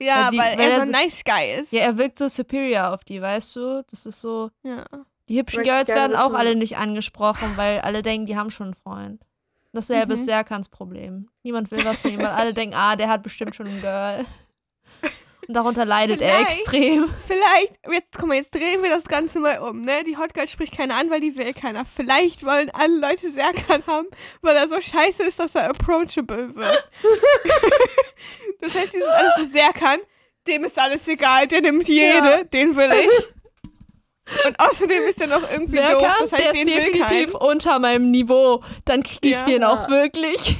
[0.00, 1.72] Ja, Weil sie- weil, weil er so ein nice guy ist.
[1.72, 3.84] Ja, er wirkt so superior auf die, weißt du?
[3.90, 4.50] Das ist so.
[4.62, 4.86] Ja.
[5.28, 8.68] Die hübschen Möchte Girls werden auch alle nicht angesprochen, weil alle denken, die haben schon
[8.68, 9.22] einen Freund.
[9.72, 10.18] Dasselbe Mhm.
[10.18, 11.28] ist Serkans Problem.
[11.42, 14.26] Niemand will was von ihm, weil alle denken, ah, der hat bestimmt schon ein Girl.
[15.48, 16.60] Und darunter leidet er Vielleicht.
[16.60, 17.08] extrem.
[17.26, 20.04] Vielleicht, jetzt guck mal, jetzt drehen wir das Ganze mal um, ne?
[20.04, 21.84] Die Hot Girl spricht keiner an, weil die will keiner.
[21.84, 24.06] Vielleicht wollen alle Leute Serkan haben,
[24.42, 26.90] weil er so scheiße ist, dass er approachable wird.
[28.60, 29.98] das heißt, die sind alles so Serkan,
[30.46, 32.44] dem ist alles egal, der nimmt jede, Ja.
[32.44, 33.26] den will ich.
[34.46, 37.78] Und außerdem ist er noch irgendwie doof, Serkan, das heißt, der den ist definitiv unter
[37.78, 38.62] meinem Niveau.
[38.84, 39.44] Dann kriege ich Ja.
[39.44, 39.88] den auch Ja.
[39.88, 40.56] wirklich.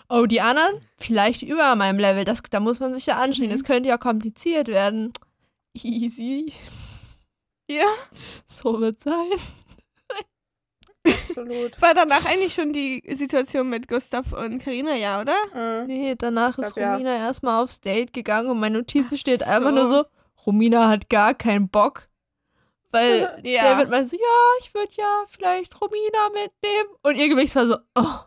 [0.09, 0.81] Oh, die anderen?
[0.99, 2.25] Vielleicht über meinem Level.
[2.25, 3.47] Das, da muss man sich ja anschauen.
[3.49, 3.51] Mhm.
[3.53, 5.13] Das könnte ja kompliziert werden.
[5.75, 6.53] Easy.
[7.69, 7.87] Ja,
[8.47, 9.27] So wird sein.
[11.29, 11.81] Absolut.
[11.83, 15.37] war danach eigentlich schon die Situation mit Gustav und Karina, ja, oder?
[15.55, 15.87] Mhm.
[15.87, 16.93] Nee, danach ist glaub, ja.
[16.95, 20.05] Romina erstmal aufs Date gegangen und meine Notiz steht einfach nur so.
[20.47, 22.09] Romina hat gar keinen Bock.
[22.93, 23.63] Weil Ja.
[23.75, 26.89] David meinte so, ja, ich würde ja vielleicht Romina mitnehmen.
[27.03, 28.19] Und ihr Gewicht war so, oh.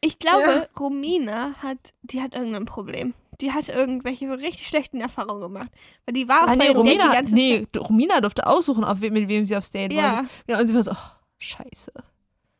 [0.00, 0.66] Ich glaube, Ja.
[0.78, 3.14] Romina hat, die hat irgendein Problem.
[3.40, 5.70] Die hat irgendwelche richtig schlechten Erfahrungen gemacht.
[6.06, 8.46] Weil die war auch Ah, nee, bei dem Date die Romina, ganze nee, Romina durfte
[8.46, 10.00] aussuchen, auf, mit wem sie aufs Date Zeit.
[10.00, 10.16] Ja.
[10.18, 10.28] wollte.
[10.46, 11.92] Genau, und sie war so, oh, scheiße.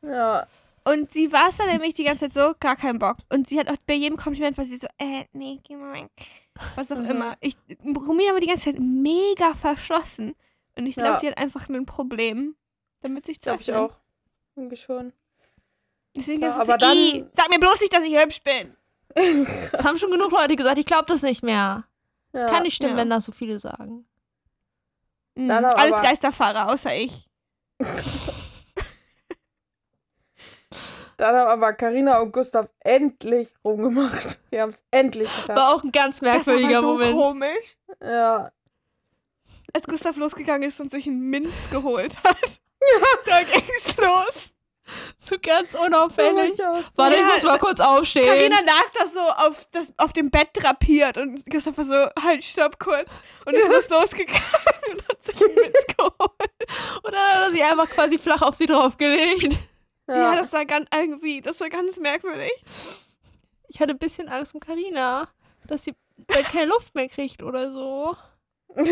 [0.03, 0.47] Ja.
[0.85, 3.19] Und sie war es dann nämlich die ganze Zeit so, gar keinen Bock.
[3.33, 6.11] Und sie hat auch bei jedem Kompliment, war sie so, äh, nee, geh mal weg.
[6.77, 7.07] Was auch Mhm.
[7.11, 7.37] immer.
[7.41, 10.35] Ich, Romina war die ganze Zeit mega verschlossen.
[10.77, 11.19] Und ich glaube, Ja.
[11.19, 12.55] die hat einfach ein Problem,
[13.01, 13.97] damit sich zu Glaube ich auch.
[14.57, 15.13] Irgendwie schon.
[16.15, 18.43] Deswegen Ja, ist es aber so, dann- "Ih, sag mir bloß nicht, dass ich hübsch
[18.43, 18.77] bin.
[19.73, 21.85] Das haben schon genug Leute gesagt, ich glaube das nicht mehr.
[22.33, 22.49] Das Ja.
[22.49, 22.97] kann nicht stimmen, ja.
[22.99, 24.07] wenn das so viele sagen.
[25.35, 25.49] Mhm.
[25.49, 27.29] Dann aber- Alles Geisterfahrer, außer ich.
[31.23, 34.41] Dann haben aber Karina und Gustav endlich rumgemacht.
[34.51, 35.51] Sie haben es endlich geschafft.
[35.51, 37.15] War auch ein ganz Das war merkwürdiger aber so Moment.
[37.15, 37.77] komisch.
[38.03, 38.51] Ja.
[39.73, 42.37] als Gustav losgegangen ist und sich einen Minz geholt hat.
[43.27, 44.51] Da ging's los.
[45.21, 46.59] So ganz unauffällig.
[46.59, 48.27] Ja, Warte, ich Ja, muss mal kurz aufstehen.
[48.27, 52.43] Carina lag da so auf, das, auf dem Bett drapiert und Gustav war so, halt,
[52.43, 53.09] stopp kurz.
[53.47, 54.43] Und ist los losgegangen
[54.91, 56.13] und hat sich einen Minz geholt.
[57.05, 59.55] Und dann hat er sich einfach quasi flach auf sie draufgelegt.
[60.09, 62.53] Ja, das war ganz irgendwie, das war ganz merkwürdig.
[63.69, 65.29] Ich hatte ein bisschen Angst um Karina,
[65.67, 65.95] dass sie
[66.27, 68.17] bald keine Luft mehr kriegt oder so.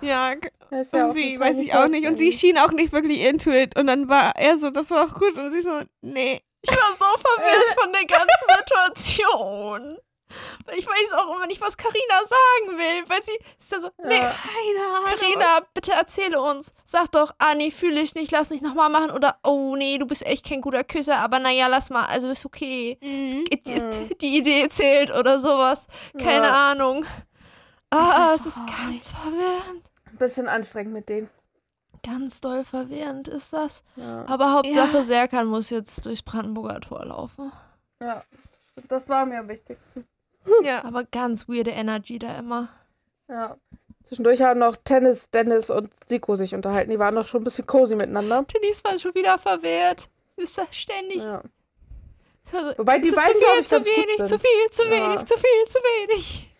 [0.00, 2.06] Ja, ja irgendwie, weiß ich auch nicht.
[2.06, 3.78] Und sie schien auch nicht wirklich into it.
[3.78, 5.36] Und dann war er so, das war auch gut.
[5.38, 6.40] Und sie so, nee.
[6.62, 9.98] Ich war so verwirrt von der ganzen Situation.
[10.76, 14.16] Ich weiß auch immer nicht, was Karina sagen will, weil sie ist dann so, nee,
[14.16, 14.34] Ja.
[14.34, 15.18] Keine Ahnung.
[15.20, 16.72] Karina, bitte erzähle uns.
[16.84, 19.10] Sag doch, ah nee, fühle ich nicht, lass nicht nochmal machen.
[19.10, 22.44] Oder, oh nee, du bist echt kein guter Küsser, aber naja, lass mal, also ist
[22.46, 22.98] okay.
[23.02, 23.44] Mhm.
[23.44, 24.18] Die, Mhm.
[24.20, 25.86] die Idee zählt oder sowas.
[26.18, 26.70] Keine Ja.
[26.72, 27.04] Ahnung.
[27.90, 29.84] Ah, es ist ganz verwirrend.
[30.06, 31.30] Ein bisschen anstrengend mit denen.
[32.02, 33.82] Ganz doll verwirrend ist das.
[33.96, 34.24] Ja.
[34.26, 35.02] Aber Hauptsache, Ja.
[35.02, 37.52] Serkan muss jetzt durchs Brandenburger Tor laufen.
[38.00, 38.22] ja.
[38.88, 40.04] Das war mir am wichtigsten.
[40.62, 40.84] Ja.
[40.84, 42.68] Aber ganz weirde Energy da immer.
[43.28, 43.56] Ja.
[44.04, 46.90] Zwischendurch haben noch Tennis, Dennis und Siko sich unterhalten.
[46.90, 48.44] Die waren noch schon ein bisschen cozy miteinander.
[48.44, 50.08] Denise war schon wieder verwehrt.
[50.36, 51.22] Ist das ständig?
[51.22, 51.42] Ja.
[52.50, 54.90] So, so, Wobei die beiden, zu viel, zu wenig, zu viel, zu Ja.
[54.90, 56.50] wenig, zu viel, zu wenig.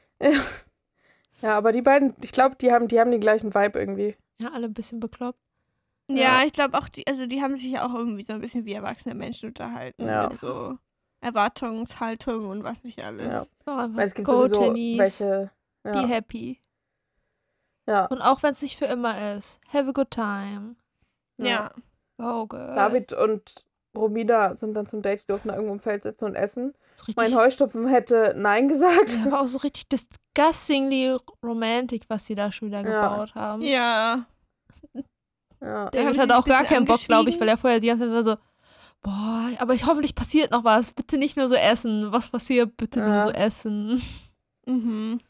[1.43, 4.17] Ja, aber die beiden, ich glaube, die haben, die haben den gleichen Vibe irgendwie.
[4.41, 5.39] Ja, alle ein bisschen bekloppt.
[6.09, 8.65] Ja, ich glaube auch, die, also die haben sich ja auch irgendwie so ein bisschen
[8.65, 10.07] wie erwachsene Menschen unterhalten.
[10.07, 10.29] Ja.
[10.31, 10.79] Mit so
[11.25, 13.27] Erwartungshaltung und was nicht alles.
[13.27, 13.47] Ja.
[13.67, 14.99] Einfach Weil es gibt go, Denise.
[14.99, 15.51] welche.
[15.83, 16.07] Be Ja.
[16.07, 16.61] happy.
[17.87, 18.07] ja.
[18.07, 19.61] Und auch wenn es nicht für immer ist.
[19.73, 20.77] Have a good time.
[21.39, 21.73] Ja.
[22.19, 22.75] Go, girl.
[22.75, 23.65] David und
[23.97, 26.75] Romina sind dann zum Date, die durften da irgendwo im Feld sitzen und essen.
[26.97, 29.15] so richtig, Mein Heustupfen hätte Nein gesagt.
[29.15, 33.09] ja, aber auch so richtig disgustingly romantic, was sie da schon wieder Ja.
[33.09, 33.63] gebaut haben.
[33.63, 34.27] Ja.
[35.61, 35.91] Ja.
[35.91, 38.23] David hat auch gar keinen Bock, glaube ich, weil er vorher die ganze Zeit war
[38.23, 38.37] so,
[39.05, 40.91] boah, aber ich hoffentlich passiert noch was.
[40.91, 42.11] Bitte nicht nur so essen.
[42.11, 42.77] Was passiert?
[42.77, 43.23] Bitte nur Ja.
[43.23, 44.03] so essen.
[44.67, 45.21] Mhm.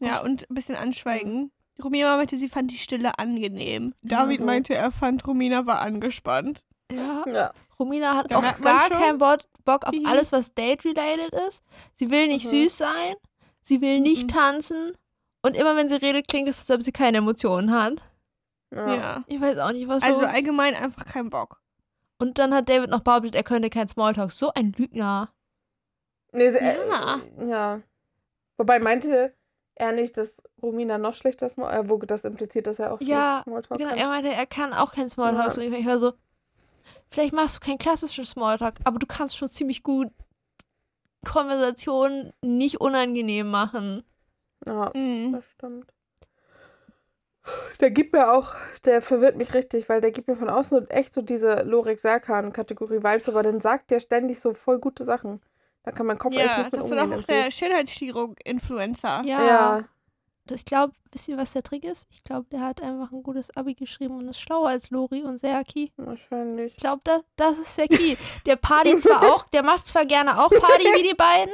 [0.00, 1.50] Ja, und ein bisschen anschweigen.
[1.82, 3.94] Romina meinte, sie fand die Stille angenehm.
[4.02, 4.46] David Mhm.
[4.46, 6.62] meinte, er fand, Romina war angespannt.
[6.92, 7.24] Ja.
[7.26, 7.52] Ja.
[7.78, 10.06] Romina hat Da auch gar keinen Bo Bock auf Mhm.
[10.06, 11.62] alles, was date-related ist.
[11.94, 12.50] Sie will nicht Mhm.
[12.50, 13.14] süß sein.
[13.62, 14.28] Sie will nicht Mhm.
[14.28, 14.92] tanzen.
[15.42, 17.94] Und immer wenn sie redet, klingt es, als ob sie keine Emotionen hat.
[18.74, 18.94] Ja.
[18.94, 19.24] Ja.
[19.26, 21.60] Ich weiß auch nicht, was Also los allgemein einfach keinen Bock.
[22.18, 24.32] Und dann hat David noch behauptet, er könnte kein Smalltalk.
[24.32, 25.32] So ein Lügner.
[26.32, 27.20] Nee, sie, Ja.
[27.38, 27.80] Äh, ja.
[28.56, 29.32] Wobei meinte
[29.76, 33.42] er nicht, dass Romina noch schlechter Small, äh, wo das impliziert, dass er auch Ja,
[33.44, 33.98] Smalltalk Genau, kann.
[33.98, 35.56] er meinte, er kann auch kein Smalltalk.
[35.56, 35.62] Ja.
[35.62, 36.12] Und ich war so,
[37.10, 40.08] vielleicht machst du kein klassisches Smalltalk, aber du kannst schon ziemlich gut
[41.24, 44.02] Konversationen nicht unangenehm machen.
[44.66, 45.32] Ja, Mhm.
[45.32, 45.92] das stimmt.
[47.80, 51.14] Der gibt mir auch, der verwirrt mich richtig, weil der gibt mir von außen echt
[51.14, 55.40] so diese Lorik Sarkan-Kategorie Vibes, aber dann sagt der ständig so voll gute Sachen.
[55.84, 57.14] Da kann mein Kopf echt Ja, nicht mit das umgehen.
[57.20, 59.22] auch der Schönheitschirurg-Influencer.
[59.24, 59.42] Ja.
[59.44, 59.84] ja.
[60.50, 62.06] Ich glaube, wisst ihr, was der Trick ist?
[62.10, 65.38] Ich glaube, der hat einfach ein gutes Abi geschrieben und ist schlauer als Lori und
[65.38, 65.92] Serki.
[65.96, 66.72] wahrscheinlich.
[66.72, 68.16] Ich glaube, das, das ist der Key.
[68.46, 71.52] Der Party zwar auch, der macht zwar gerne auch Party wie die beiden,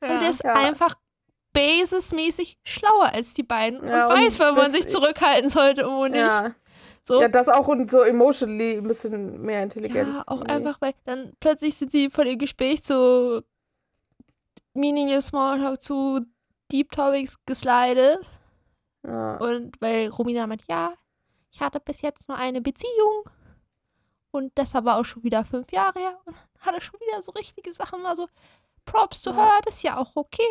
[0.00, 0.54] aber der ist Ja.
[0.54, 0.94] einfach
[1.54, 5.94] basismäßig schlauer als die beiden Ja, und und weiß, wann man sich zurückhalten sollte und
[5.96, 6.18] wo nicht.
[6.18, 6.54] Ja.
[7.06, 7.20] So.
[7.20, 10.08] ja, das auch und so emotionally ein bisschen mehr Intelligenz.
[10.14, 10.52] Ja, auch irgendwie.
[10.52, 13.42] einfach, weil dann plötzlich sind sie von dem Gespräch zu
[14.74, 16.20] Meaningless Smalltalk zu
[16.72, 18.18] Deep Topics geslidet.
[19.06, 19.36] Ja.
[19.36, 20.94] Und weil Romina meint, ja,
[21.52, 23.24] ich hatte bis jetzt nur eine Beziehung.
[24.30, 26.18] Und das aber auch schon wieder fünf Jahre her.
[26.24, 28.26] Und dann hat er schon wieder so richtige Sachen, mal so,
[28.86, 29.36] Props to Ja.
[29.36, 30.42] her, das ist ja auch okay,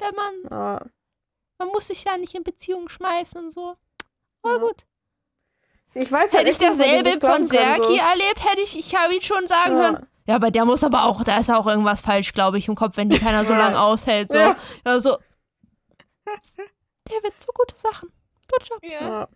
[0.00, 0.86] wenn man, Ja.
[1.58, 3.76] man muss sich ja nicht in Beziehung schmeißen und so.
[4.42, 4.58] Aber Ja.
[4.58, 4.84] gut.
[5.94, 9.46] Ich weiß halt Hätte ich dasselbe von Serki erlebt, hätte ich, ich habe ihn schon
[9.48, 9.80] sagen so.
[9.82, 12.76] können, ja, bei der muss aber auch, da ist auch irgendwas falsch, glaube ich, im
[12.76, 13.58] Kopf, wenn die keiner so Ja.
[13.58, 14.30] lange aushält.
[14.30, 14.38] So.
[14.38, 14.56] Ja.
[14.86, 15.00] Ja.
[15.00, 15.18] so.
[17.08, 18.10] Der wird so gute Sachen.
[18.52, 18.78] Good job.
[18.84, 18.90] Ja.
[19.00, 19.08] Ja.
[19.08, 19.28] ja.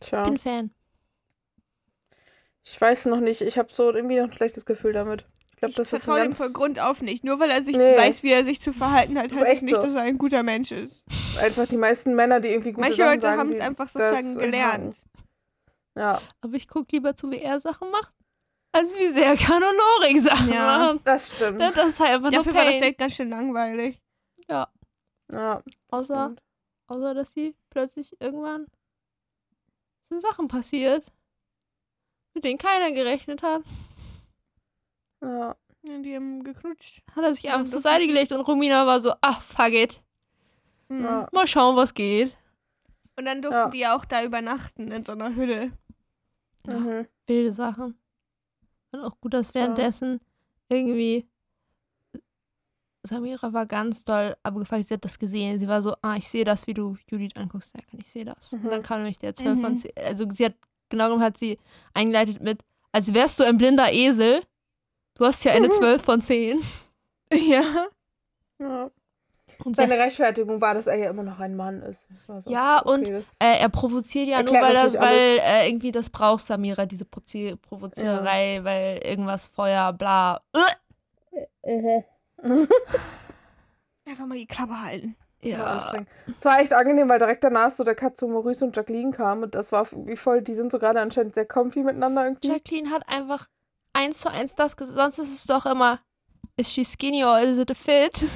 [0.00, 0.70] Tja, Bin Fan.
[2.64, 3.40] ich weiß noch nicht.
[3.42, 5.24] Ich habe so irgendwie noch ein schlechtes Gefühl damit.
[5.58, 7.24] Ich glaube, Ich das vertraue ihm von Grund auf nicht.
[7.24, 7.96] Nur weil er sich Nee.
[7.96, 9.82] weiß, wie er sich zu verhalten hat, heißt es nicht, so.
[9.82, 11.02] dass er ein guter Mensch ist.
[11.40, 14.38] einfach die meisten Männer, die irgendwie gute Manche Sachen Leute haben es einfach das sozusagen
[14.38, 14.96] gelernt.
[15.96, 18.12] Ja, Aber ich gucke lieber zu, wie er Sachen macht,
[18.70, 20.78] als wie Serkan und Loring Sachen Ja.
[20.78, 21.00] machen.
[21.02, 21.58] das stimmt.
[21.58, 22.78] Ne, Das ist halt einfach Dafür nur war das.
[22.78, 23.98] Date ganz schön langweilig.
[24.48, 24.68] Ja,
[25.88, 26.42] Außer, stimmt.
[26.86, 28.68] außer, dass sie plötzlich irgendwann
[30.08, 31.04] sind Sachen passiert,
[32.34, 33.62] mit denen keiner gerechnet hat.
[35.22, 35.56] Ja.
[35.86, 37.02] Ja, die haben geknutscht.
[37.14, 40.02] Hat er sich Ja, einfach zur Seite gelegt und Romina war so, ach, fuck it.
[40.88, 41.04] Mhm.
[41.04, 41.28] Ja.
[41.32, 42.36] Mal schauen, was geht.
[43.16, 43.68] Und dann durften Ja.
[43.70, 45.72] die ja auch da übernachten in so einer Hütte.
[46.66, 46.78] Ja.
[46.78, 47.06] Mhm.
[47.26, 47.96] Wilde Sachen.
[48.92, 49.54] Und auch gut, dass Ja.
[49.54, 50.20] währenddessen
[50.68, 51.28] irgendwie
[53.04, 54.88] Samira war ganz doll abgefuckt.
[54.88, 55.58] Sie hat das gesehen.
[55.58, 57.72] Sie war so, ah, ich sehe das, wie du Judith anguckst.
[57.74, 58.52] Ja, kann ich sehe das.
[58.52, 58.70] Und Mhm.
[58.70, 59.78] dann kam nämlich der 12 von Mhm.
[59.78, 59.92] 10.
[59.96, 60.54] Also sie hat,
[60.88, 61.58] genau genommen hat sie
[61.94, 62.60] eingeleitet mit,
[62.92, 64.42] als wärst du ein blinder Esel.
[65.18, 65.72] Du hast ja eine Mhm.
[65.72, 66.60] 12 von 10.
[67.32, 67.86] Ja.
[68.58, 68.90] ja.
[69.64, 72.00] Und Seine Rechtfertigung war, dass er ja immer noch ein Mann ist.
[72.22, 75.38] Ich war so, Ja, okay, und- das- äh, er provoziert ja nur, weil, natürlich weil
[75.42, 80.40] äh, irgendwie das braucht Samira, diese Prozi Provoziererei, weil irgendwas Feuer, bla.
[84.06, 85.16] Einfach mal die Klappe halten.
[85.42, 85.58] Ja.
[85.58, 85.92] Ja.
[86.38, 89.42] Es war echt angenehm, weil direkt danach so der Cut zu Maurice und Jacqueline kam
[89.42, 92.48] und das war wie voll, die sind so gerade anscheinend sehr comfy miteinander irgendwie.
[92.48, 93.46] Jacqueline hat einfach
[93.92, 94.76] eins zu eins das.
[94.78, 96.00] Sonst ist es doch immer,
[96.56, 98.24] is she skinny or is it a fit?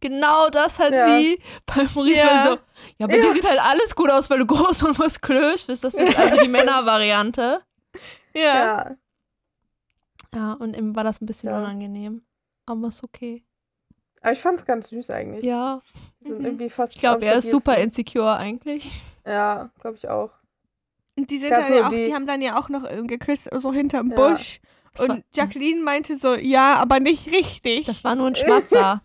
[0.00, 1.18] Genau das hat Ja.
[1.18, 2.44] sie bei Maurice Ja.
[2.44, 2.58] so.
[2.98, 3.22] Ja, bei Ja.
[3.24, 5.82] dir sieht halt alles gut aus, weil du groß und muskulös bist.
[5.82, 7.62] Das ist also die Männervariante.
[8.32, 8.42] Ja.
[8.54, 8.96] Ja.
[10.34, 11.58] Ja, und ihm war das ein bisschen Ja.
[11.58, 12.22] unangenehm.
[12.66, 13.44] Aber ist okay.
[14.20, 15.44] Aber ich fand's ganz süß eigentlich.
[15.44, 15.80] Ja,
[16.20, 19.00] sind irgendwie fast ich glaube, er ist super insecure eigentlich.
[19.26, 20.30] Ja, glaube ich auch.
[21.18, 22.84] Und die sind Ja, dann so ja auch, die- die haben dann ja auch noch
[23.06, 24.16] geküsst, so hinterm Ja.
[24.16, 24.60] Busch.
[24.94, 27.86] Das Und Jacqueline meinte so, ja, aber nicht richtig.
[27.86, 29.02] Das war nur ein Schmatzer.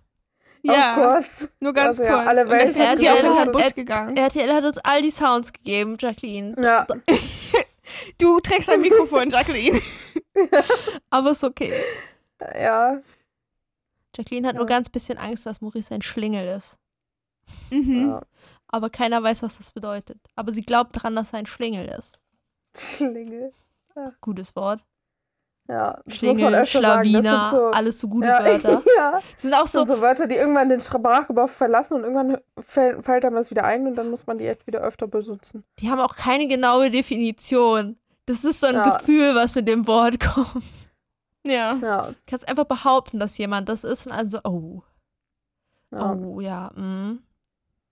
[0.62, 1.22] ja,
[1.60, 2.28] nur ganz Also ja, kurz.
[2.28, 4.16] alle Und Welt deswegen hat Busch gegangen.
[4.16, 6.56] RTL hat uns all die Sounds gegeben, Jacqueline.
[6.62, 6.88] Ja.
[8.18, 9.80] Du trägst ein Mikrofon, Jacqueline.
[11.10, 11.74] Aber ist okay.
[12.56, 13.02] Ja.
[14.16, 14.70] Jacqueline hat nur Ja.
[14.70, 16.78] ganz bisschen Angst, dass Maurice ein Schlingel ist.
[17.72, 18.08] Mhm.
[18.10, 18.22] ja.
[18.74, 20.18] Aber keiner weiß, was das bedeutet.
[20.36, 22.20] Aber sie glaubt daran, dass er ein Schlingel ist.
[22.76, 23.54] Schlingel.
[24.20, 24.84] Gutes Wort.
[25.70, 26.02] Ja.
[26.06, 26.66] Das muss man Schlingel.
[26.66, 28.82] Schlawiner, Das sind so, alles so gute ja, Wörter.
[28.98, 29.20] ja.
[29.38, 33.06] Sind auch Das sind so, so Wörter, die irgendwann den Sprachgebrauch verlassen und irgendwann fällt,
[33.06, 35.64] fällt einem das wieder ein und dann muss man die echt wieder öfter benutzen.
[35.80, 37.98] die haben auch keine genaue Definition.
[38.26, 38.98] Das ist so ein Ja.
[38.98, 40.64] Gefühl, was mit dem Wort kommt.
[41.46, 41.76] Ja.
[41.80, 42.08] Ja.
[42.08, 44.82] Du kannst einfach behaupten, dass jemand das ist und also, oh,
[45.92, 46.12] ja.
[46.14, 47.20] oh, ja, mm.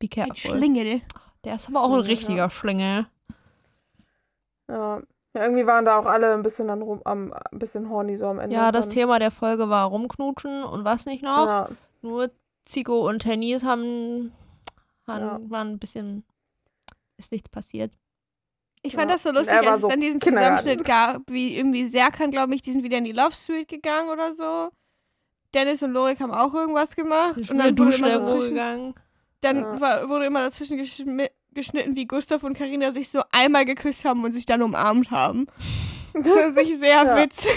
[0.01, 0.57] Be Ein careful.
[0.57, 1.01] Schlingel.
[1.43, 2.49] Der ist aber auch ein richtiger ja.
[2.49, 3.05] Schlingel.
[4.67, 4.97] Ja.
[4.97, 5.01] ja.
[5.33, 8.39] Irgendwie waren da auch alle ein bisschen dann rum, am, ein bisschen horny so am
[8.39, 8.53] Ende.
[8.55, 8.89] Ja, das.
[8.89, 11.45] Thema der Folge war rumknutschen und was nicht noch.
[11.45, 11.69] Ja.
[12.01, 12.31] Nur
[12.65, 14.33] Zico und Tennis haben,
[15.07, 15.39] haben Ja.
[15.49, 16.25] waren ein bisschen,
[17.17, 17.93] ist nichts passiert.
[18.81, 19.15] Ich fand Ja.
[19.15, 20.19] das so lustig, als es so dann diesen.
[20.19, 24.09] Zusammenschnitt gab, wie irgendwie Serkan, glaube ich, die sind wieder in die Love Suite gegangen
[24.09, 24.69] oder so.
[25.53, 27.37] Dennis und Lorik haben auch irgendwas gemacht.
[27.37, 28.95] Und dann immer irgendwo dazwischen, gegangen.
[29.41, 29.81] Dann Ja.
[29.81, 34.31] war, wurde immer dazwischen geschnitten, wie Gustav und Karina sich so einmal geküsst haben und
[34.33, 35.47] sich dann umarmt haben.
[36.13, 37.17] Das war sich sehr Ja.
[37.17, 37.53] witzig.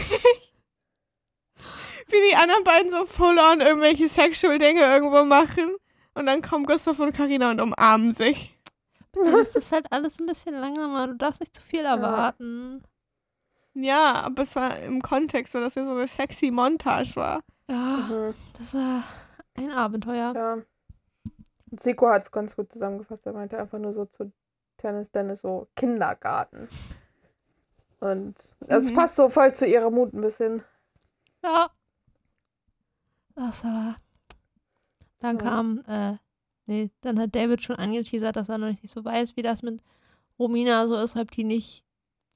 [2.09, 5.75] Wie die anderen beiden so full on irgendwelche sexual Dinge irgendwo machen.
[6.14, 8.57] Und dann kommen Gustav und Karina und umarmen sich.
[9.12, 11.09] Dann ist das halt alles ein bisschen langsamer.
[11.09, 12.83] Du darfst nicht zu viel erwarten.
[13.75, 17.40] Ja, aber es war im Kontext, so dass er so eine sexy Montage war.
[17.68, 18.35] Ja, Mhm.
[18.57, 19.03] das war
[19.57, 20.33] ein Abenteuer.
[20.35, 20.59] Ja.
[21.79, 23.27] Zico hat es ganz gut zusammengefasst.
[23.27, 24.33] Er meinte einfach nur so zu
[24.77, 26.69] Tennis Dennis so Kindergarten.
[28.01, 28.35] Und
[28.67, 28.95] es Mhm.
[28.95, 30.63] passt so voll zu ihrer Mut ein bisschen.
[31.43, 31.71] Ja.
[33.35, 33.97] Das war.
[35.21, 35.43] Dann Ja.
[35.43, 36.17] kam, äh,
[36.67, 39.81] nee, dann hat David schon angeteasert, dass er noch nicht so weiß, wie das mit
[40.39, 41.85] Romina so ist, ob die nicht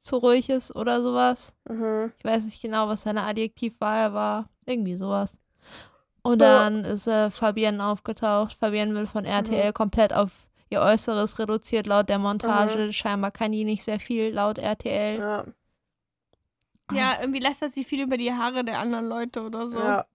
[0.01, 1.53] zu ruhig ist oder sowas.
[1.69, 2.13] Mhm.
[2.19, 4.49] Ich weiß nicht genau, was seine Adjektivwahl war.
[4.65, 5.33] Irgendwie sowas.
[6.33, 8.55] Und dann ist äh, Fabienne aufgetaucht.
[8.59, 10.31] Fabienne will von RTL komplett auf
[10.71, 12.93] ihr Äußeres reduziert, laut der Montage.
[12.93, 15.19] Scheinbar kann die nicht sehr viel, laut RTL.
[15.19, 15.45] Ja.
[16.91, 19.79] Ja, irgendwie lästert sie viel über die Haare der anderen Leute oder so.
[19.79, 20.07] ja.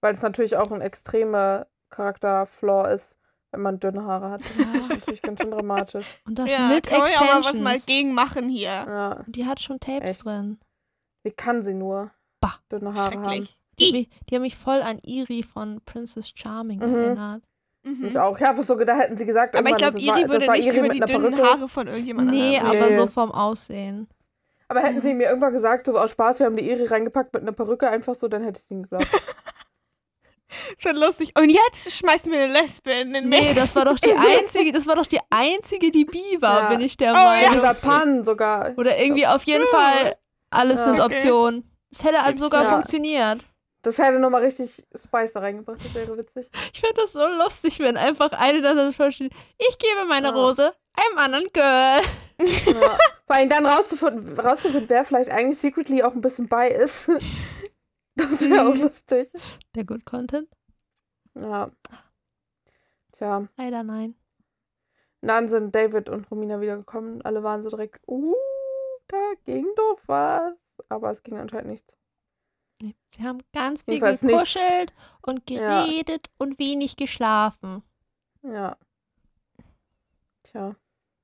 [0.00, 3.18] Weil es natürlich auch ein extremer Charakterflaw ist,
[3.52, 4.40] wenn man dünne Haare hat.
[4.42, 6.06] Das ist natürlich ganz schön dramatisch.
[6.24, 7.62] Und das Ja, mit kann man ja mal was Extensions.
[7.64, 8.68] mal gegen machen hier.
[8.70, 9.24] Ja.
[9.28, 10.24] Die hat schon Tapes Echt?
[10.24, 10.58] drin.
[11.24, 12.54] Wie kann sie nur Bah.
[12.70, 13.48] dünne Haare haben?
[13.78, 16.94] Die, hat mich, die haben mich voll an Iri von Princess Charming Mhm.
[16.94, 17.42] erinnert.
[17.84, 18.04] Mhm.
[18.06, 18.36] Ich auch.
[18.38, 20.66] Ich habe so gedacht, hätten sie gesagt, Aber ich glaube, das war, Iri würde nicht
[20.66, 21.42] Iri über mit die einer dünnen Perücke.
[21.48, 22.66] Haare von irgendjemandem Nee, haben.
[22.68, 22.94] aber Nee.
[22.96, 24.08] so vom Aussehen.
[24.68, 27.42] Aber hätten sie mir irgendwann gesagt, so aus Spaß, wir haben die Iri reingepackt mit
[27.42, 29.06] einer Perücke, einfach so, dann hätte ich es ihnen geglaubt.
[30.78, 31.32] So lustig.
[31.38, 34.86] Und jetzt schmeißen wir eine Lesbe in den Nee, das war doch die einzige, das
[34.86, 36.68] war doch die einzige, die bi war, Ja.
[36.68, 37.48] bin ich der Oh, ja.
[37.48, 37.58] Meinung.
[37.60, 38.72] Oder Pan sogar.
[38.76, 40.16] Oder irgendwie auf jeden Fall,
[40.50, 40.84] alles Ja.
[40.86, 41.14] sind Okay.
[41.14, 41.70] Optionen.
[41.90, 42.70] Es hätte also sogar Ja.
[42.74, 43.40] funktioniert.
[43.82, 46.48] Das hätte nochmal richtig Spice da reingebracht, das wäre witzig.
[46.72, 49.32] Ich finde das so lustig, wenn einfach eine das versteht.
[49.58, 50.34] Ich gebe meine Ja.
[50.34, 52.00] Rose einem anderen Girl.
[52.38, 52.98] Ja.
[53.26, 57.10] Vor allem dann rauszufinden, rauszufinden, wer vielleicht eigentlich secretly auch ein bisschen bei ist.
[58.14, 59.28] Das wäre auch lustig.
[59.74, 60.46] Der Good Content?
[61.34, 61.70] Ja.
[63.12, 63.48] Tja.
[63.56, 64.14] Leider nein.
[65.22, 67.22] Dann sind David und Romina wiedergekommen.
[67.22, 68.34] Alle waren so direkt, uh,
[69.08, 69.16] da
[69.46, 70.52] ging doch was.
[70.90, 71.96] Aber es ging anscheinend nichts.
[72.82, 72.94] Nee.
[73.10, 74.54] Sie haben ganz viel Jedenfalls nichts.
[74.54, 74.92] gekuschelt
[75.22, 75.84] und Ja.
[75.84, 77.82] geredet und wenig geschlafen.
[78.42, 78.76] Ja.
[80.42, 80.74] Tja.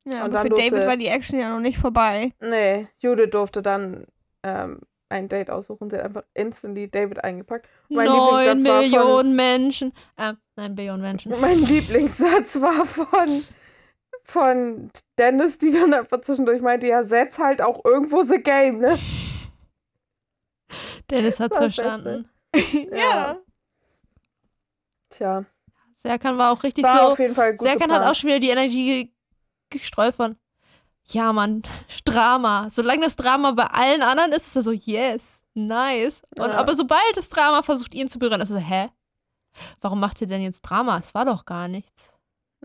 [0.04, 2.32] Ja, Und aber für dann David durfte- war die Action ja noch nicht vorbei.
[2.40, 4.06] Nee, Judith durfte dann
[4.44, 5.90] ähm, ein Date aussuchen.
[5.90, 7.68] Sie hat einfach instantly David eingepackt.
[7.88, 9.92] Mein Neun war von- Millionen Menschen.
[10.16, 11.32] Äh, nein, Billionen Menschen.
[11.40, 13.44] Mein Lieblingssatz war von,
[14.24, 18.96] von Dennis, die dann einfach zwischendurch meinte, ja, setz halt auch irgendwo the game, ne?
[21.10, 22.28] Dennis hat's verstanden.
[22.92, 23.36] ja.
[25.10, 25.44] Tja,
[25.94, 27.12] Serkan war auch richtig war so.
[27.12, 28.10] auf jeden Fall gut Serkan hat geplant.
[28.10, 29.12] auch schon wieder die Energie ge
[29.70, 30.36] gestreut von,
[31.06, 31.62] ja, Mann,
[32.04, 32.68] Drama.
[32.70, 36.22] Solange das Drama bei allen anderen ist, ist er so, yes, nice.
[36.38, 36.56] Und Ja.
[36.58, 38.90] aber sobald das Drama versucht, ihn zu berühren, ist er so, hä?
[39.80, 40.96] Warum macht ihr denn jetzt Drama?
[40.98, 42.14] Es war doch gar nichts.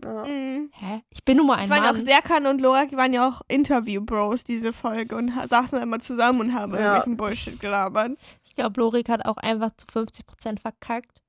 [0.02, 0.24] Ja.
[0.24, 0.70] Mhm.
[0.74, 1.02] Hä?
[1.10, 1.96] Ich bin nur mal Es ein waren Mann.
[1.96, 6.54] auch Serkan und Lorak waren ja auch Interview-Bros, diese Folge, und saßen immer zusammen und
[6.54, 6.78] haben Ja.
[6.80, 8.12] irgendwelchen Bullshit gelabert.
[8.44, 11.22] Ich glaube, Lorik hat auch einfach zu 50% verkackt,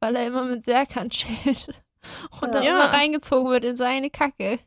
[0.00, 1.68] weil er immer mit Serkan chillt
[2.40, 2.70] und dann Ja.
[2.72, 4.58] immer reingezogen wird in seine Kacke.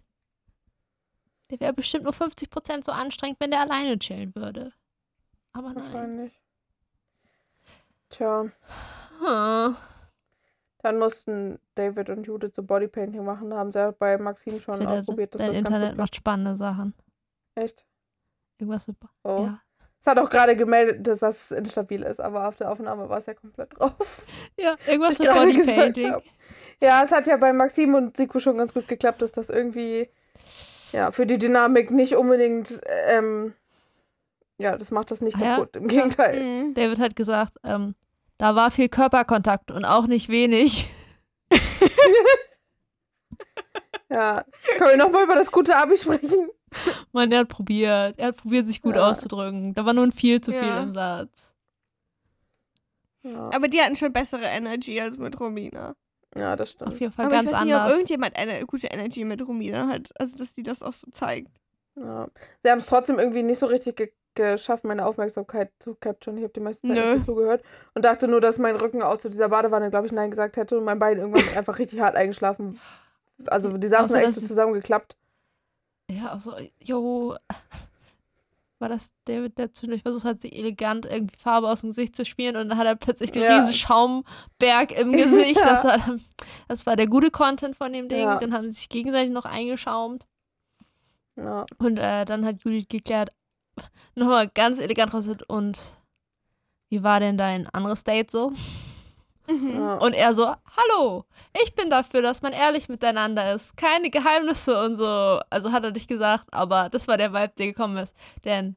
[1.51, 4.71] Der wäre bestimmt nur 50% so anstrengend, wenn der alleine chillen würde.
[5.51, 5.83] Aber nein.
[5.83, 6.33] Wahrscheinlich.
[8.09, 8.45] Tja,
[9.19, 9.75] Hm.
[10.83, 13.49] Dann mussten David und Judith so Bodypainting machen.
[13.49, 15.97] Da haben sie ja bei Maxim schon Ich finde, ausprobiert, dass das ganz Internet gut
[15.97, 16.93] macht spannende Sachen.
[17.55, 17.85] Echt?
[18.59, 18.97] Irgendwas mit.
[19.23, 19.45] Oh.
[19.45, 19.61] Ja.
[20.01, 23.25] Es hat auch gerade gemeldet, dass das instabil ist, aber auf der Aufnahme war es
[23.25, 24.25] ja komplett drauf.
[24.57, 26.15] ja, irgendwas mit Bodypainting.
[26.81, 30.09] Ja, es hat ja bei Maxim und Siku schon ganz gut geklappt, dass das irgendwie
[30.91, 33.53] ja für die Dynamik nicht unbedingt ähm,
[34.57, 35.55] ja, das macht das nicht Ah ja?
[35.55, 35.75] kaputt.
[35.77, 36.39] Im Gegenteil.
[36.41, 36.73] Mhm.
[36.73, 37.95] David hat gesagt, ähm,
[38.43, 40.85] da war viel Körperkontakt und auch nicht wenig.
[44.09, 44.43] Ja.
[44.77, 46.49] Können wir nochmal über das gute Abi sprechen?
[47.13, 48.19] Mann, er hat probiert.
[48.19, 49.09] Er hat probiert, sich gut Ja.
[49.09, 49.73] auszudrücken.
[49.73, 50.83] Da war nun viel zu viel Ja.
[50.83, 51.51] im Satz.
[53.23, 55.95] Ja, Aber die hatten schon bessere Energy als mit Romina.
[56.37, 56.99] ja das Auf stimmt.
[56.99, 57.93] jeden Fall Aber ganz ich weiß nicht, ob anders.
[57.95, 60.09] irgendjemand eine gute Energy mit Romina hat.
[60.19, 61.49] Also, dass die das auch so zeigt.
[61.95, 62.27] Ja.
[62.61, 66.37] Sie haben es trotzdem irgendwie nicht so richtig ge geschafft, meine Aufmerksamkeit zu capturen.
[66.37, 67.23] Ich habe die meiste Zeit Nö.
[67.25, 70.57] zugehört und dachte nur, dass mein Rücken auch zu dieser Badewanne, glaube ich, Nein gesagt
[70.57, 72.79] hätte und mein Bein irgendwann einfach richtig hart eingeschlafen.
[73.47, 75.15] Also die saßen Außer, echt so zusammengeklappt.
[76.11, 77.35] Ja, also, jo.
[78.79, 82.25] War das David, der zwischendurch versucht hat, sich elegant irgendwie Farbe aus dem Gesicht zu
[82.25, 83.59] spielen und dann hat er plötzlich den Ja.
[83.59, 85.57] riesen Schaumberg im Gesicht.
[85.59, 85.65] Ja.
[85.69, 86.21] das, war, dann-
[86.67, 88.19] das war der gute Content von dem Ding.
[88.23, 88.39] Ja.
[88.39, 90.25] Dann haben sie sich gegenseitig noch eingeschaumt.
[91.37, 91.65] Ja.
[91.79, 93.29] Und äh, dann hat Judith geklärt,
[94.15, 95.79] nochmal ganz elegant raus und
[96.89, 98.53] wie war denn dein anderes Date so?
[99.47, 99.75] Mhm.
[99.75, 99.95] Ja.
[99.95, 101.25] Und er so, hallo,
[101.61, 103.75] ich bin dafür, dass man ehrlich miteinander ist.
[103.75, 105.39] Keine Geheimnisse und so.
[105.49, 108.15] Also hat er nicht gesagt, aber das war der Vibe, der gekommen ist.
[108.45, 108.75] Denn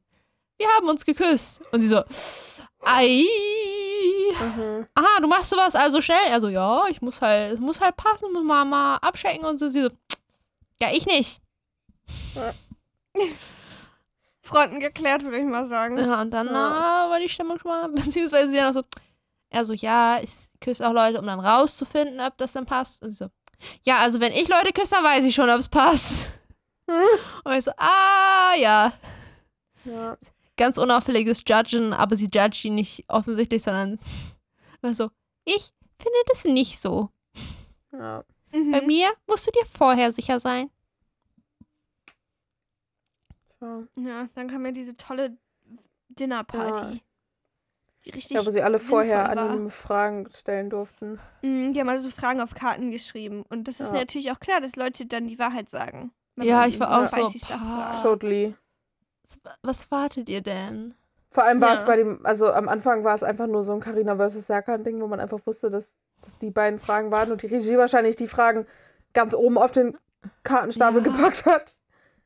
[0.58, 1.60] wir haben uns geküsst.
[1.72, 2.02] Und sie so,
[2.84, 3.24] ei.
[4.40, 4.86] Mhm.
[4.94, 6.32] Aha, du machst sowas also schnell?
[6.32, 9.68] Also, ja, ich muss halt, es muss halt passen, muss mal abchecken und so.
[9.68, 9.90] Sie so,
[10.80, 11.40] ja, ich nicht.
[14.46, 15.98] Fronten geklärt, würde ich mal sagen.
[15.98, 17.06] Ja, und dann Ja.
[17.10, 18.82] war die Stimmung schon mal, beziehungsweise sie dann auch so,
[19.50, 20.30] er so, ja, ich
[20.60, 23.02] küsse auch Leute, um dann rauszufinden, ob das dann passt.
[23.02, 23.28] Und so,
[23.84, 26.30] ja, also wenn ich Leute küsse, dann weiß ich schon, ob es passt.
[27.44, 28.92] Und ich so, ah, ja.
[29.84, 30.16] Ja.
[30.56, 33.98] Ganz unauffälliges Judgen, aber sie judgt ihn nicht offensichtlich, sondern
[34.80, 35.10] war so,
[35.44, 37.10] ich finde das nicht so.
[37.92, 38.24] Ja.
[38.52, 38.70] Mhm.
[38.72, 40.70] Bei mir musst du dir vorher sicher sein.
[43.60, 43.82] Ja.
[43.96, 45.36] Ja, dann kam ja diese tolle
[46.08, 47.00] Dinnerparty.
[48.04, 48.36] Die richtig.
[48.36, 51.18] ja, wo sie alle vorher anonyme Fragen stellen durften.
[51.42, 53.44] Mhm, die haben also Fragen auf Karten geschrieben.
[53.48, 53.98] Und das ist Ja.
[53.98, 56.12] natürlich auch klar, dass Leute dann die Wahrheit sagen.
[56.36, 57.82] Ja, ich war auch so, 30 Sachen boah.
[57.90, 58.02] fragt.
[58.02, 58.54] Totally.
[59.42, 60.94] Was, was wartet ihr denn?
[61.30, 61.80] Vor allem war Ja.
[61.80, 65.00] es bei dem, also am Anfang war es einfach nur so ein Carina versus Serkan-Ding,
[65.00, 65.92] wo man einfach wusste, dass,
[66.22, 68.66] dass die beiden Fragen waren und die Regie wahrscheinlich die Fragen
[69.14, 69.96] ganz oben auf den
[70.44, 71.10] Kartenstapel Ja.
[71.12, 71.72] gepackt hat.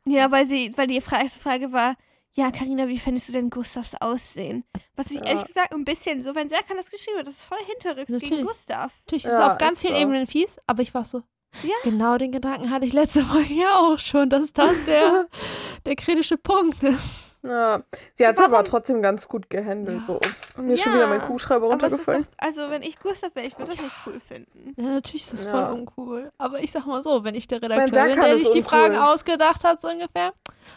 [0.07, 1.95] Ja, weil sie, weil die erste Frage war,
[2.33, 4.65] ja, Karina, wie findest du denn Gustavs Aussehen?
[4.97, 5.25] Was ich Ja.
[5.27, 8.21] ehrlich gesagt ein bisschen so, wenn Serkan das geschrieben hat, das ist voll hinterrücks gegen
[8.23, 8.47] Natürlich.
[8.47, 8.93] Gustav.
[9.07, 10.01] Natürlich, das ist Ja, auf ganz ist vielen so.
[10.03, 11.23] Ebenen fies, aber ich war so,
[11.63, 11.75] Ja.
[11.83, 15.27] genau den Gedanken hatte ich letzte Folge ja auch schon, dass das der,
[15.87, 17.30] der kritische Punkt ist.
[17.43, 17.83] Ja.
[18.17, 20.01] Sie hat es aber trotzdem ganz gut gehandelt.
[20.01, 20.07] Ja.
[20.07, 22.27] So, ups, mir ist schon wieder mein Ja, es ist doch, runtergefallen.
[22.37, 24.75] also wenn ich Gustav wäre, ich würde das nicht cool finden.
[24.77, 25.51] Ja, natürlich ist das Ja.
[25.51, 26.33] voll uncool.
[26.37, 28.63] Aber ich sag mal so, wenn ich der Redakteur bin, der sich die.
[28.63, 30.35] Fragen ausgedacht hat, so ungefähr,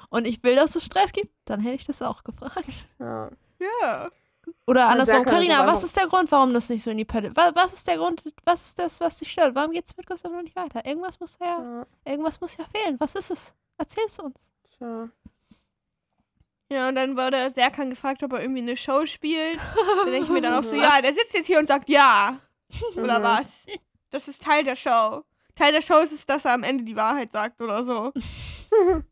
[0.10, 2.66] und ich will, dass es Stress gibt, dann hätte ich das auch gefragt.
[3.00, 3.30] Ja.
[3.60, 4.10] Ja.
[4.68, 7.36] Oder andersrum, Karina, was ist der Grund, warum das nicht so in die Palette...
[7.36, 9.56] Was, was ist der Grund, was ist das, was dich stört?
[9.56, 10.86] Warum geht's mit Gustav noch nicht weiter?
[10.86, 11.86] Irgendwas muss ja, Ja.
[12.06, 12.96] irgendwas muss ja fehlen.
[13.00, 13.54] Was ist es?
[13.78, 14.36] Erzähl's uns.
[14.78, 15.10] Tja.
[16.74, 19.60] Ja, und dann wurde Serkan gefragt, ob er irgendwie eine Show spielt.
[20.06, 22.40] Da denke ich mir dann auch so, ja, der sitzt jetzt hier und sagt ja.
[22.96, 23.24] Oder Mhm.
[23.24, 23.66] was?
[24.10, 25.24] Das ist Teil der Show.
[25.54, 28.12] Teil der Show ist es, dass er am Ende die Wahrheit sagt oder so.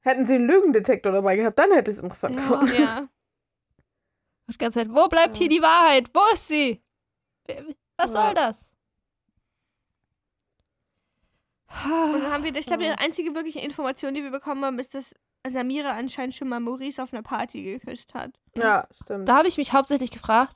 [0.00, 2.40] Hätten sie einen Lügendetektor dabei gehabt, dann hätte es interessant Ja.
[2.42, 2.82] gefunden.
[2.82, 2.98] Ja.
[2.98, 5.40] Und die ganze Zeit, wo bleibt Ja.
[5.40, 6.10] hier die Wahrheit?
[6.14, 6.82] Wo ist sie?
[7.96, 8.24] Was Ja.
[8.26, 8.70] soll das?
[11.84, 14.94] Und dann haben wir, ich glaube, die einzige wirkliche Information, die wir bekommen haben, ist,
[14.94, 15.14] dass
[15.46, 18.30] Samira anscheinend schon mal Maurice auf einer Party geküsst hat.
[18.56, 19.28] Ja, stimmt.
[19.28, 20.54] Da habe ich mich hauptsächlich gefragt,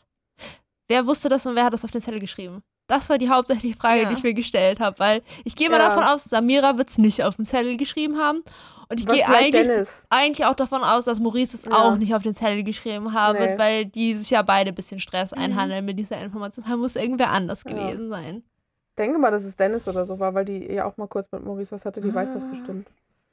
[0.89, 2.63] wer wusste das und wer hat das auf den Zettel geschrieben?
[2.89, 4.09] Das war die hauptsächliche Frage, Ja.
[4.09, 5.89] die ich mir gestellt habe, weil ich gehe mal Ja.
[5.89, 8.43] davon aus, Samira wird es nicht auf den Zettel geschrieben haben.
[8.91, 10.05] Und ich gehe eigentlich, Dennis.
[10.11, 11.73] eigentlich auch davon aus, dass Maurice es Ja.
[11.73, 13.47] auch nicht auf den Zettel geschrieben haben Nee.
[13.47, 15.39] wird, weil die sich ja beide ein bisschen Stress Mhm.
[15.43, 16.67] einhandeln mit dieser Information.
[16.69, 17.71] Da muss irgendwer anders Ja.
[17.71, 18.43] gewesen sein.
[18.99, 21.45] Denke mal, dass es Dennis oder so war, weil die ja auch mal kurz mit
[21.45, 22.49] Maurice was hatte, die weiß das Ah.
[22.49, 22.89] bestimmt.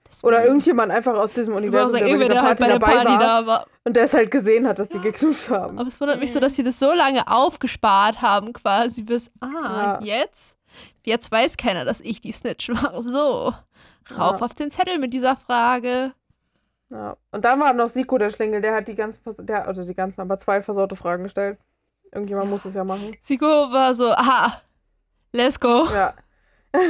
[0.07, 2.73] Deswegen- Oder irgendjemand einfach aus diesem Universum, sagen, der bei irgendwer, dieser der halt Party
[2.73, 3.67] bei der Party war da war.
[3.83, 5.77] und der es halt gesehen hat, dass die geknuscht haben.
[5.77, 9.47] Aber es wundert mich so, dass sie das so lange aufgespart haben, quasi bis, ah,
[9.51, 9.99] Ja.
[10.01, 10.57] jetzt?
[11.03, 12.93] Jetzt weiß keiner, dass ich die Snitch war.
[13.03, 13.53] So,
[14.17, 14.45] rauf Ja.
[14.45, 16.13] auf den Zettel mit dieser Frage.
[16.89, 17.15] Ja.
[17.31, 20.21] Und dann war noch Siko der Schlingel, der hat die ganzen, der, oder die ganzen,
[20.21, 21.59] aber zwei versaute Fragen gestellt.
[22.11, 23.11] Irgendjemand muss es ja machen.
[23.21, 24.59] Siko war so, aha,
[25.33, 25.87] let's go.
[25.91, 26.13] Ja.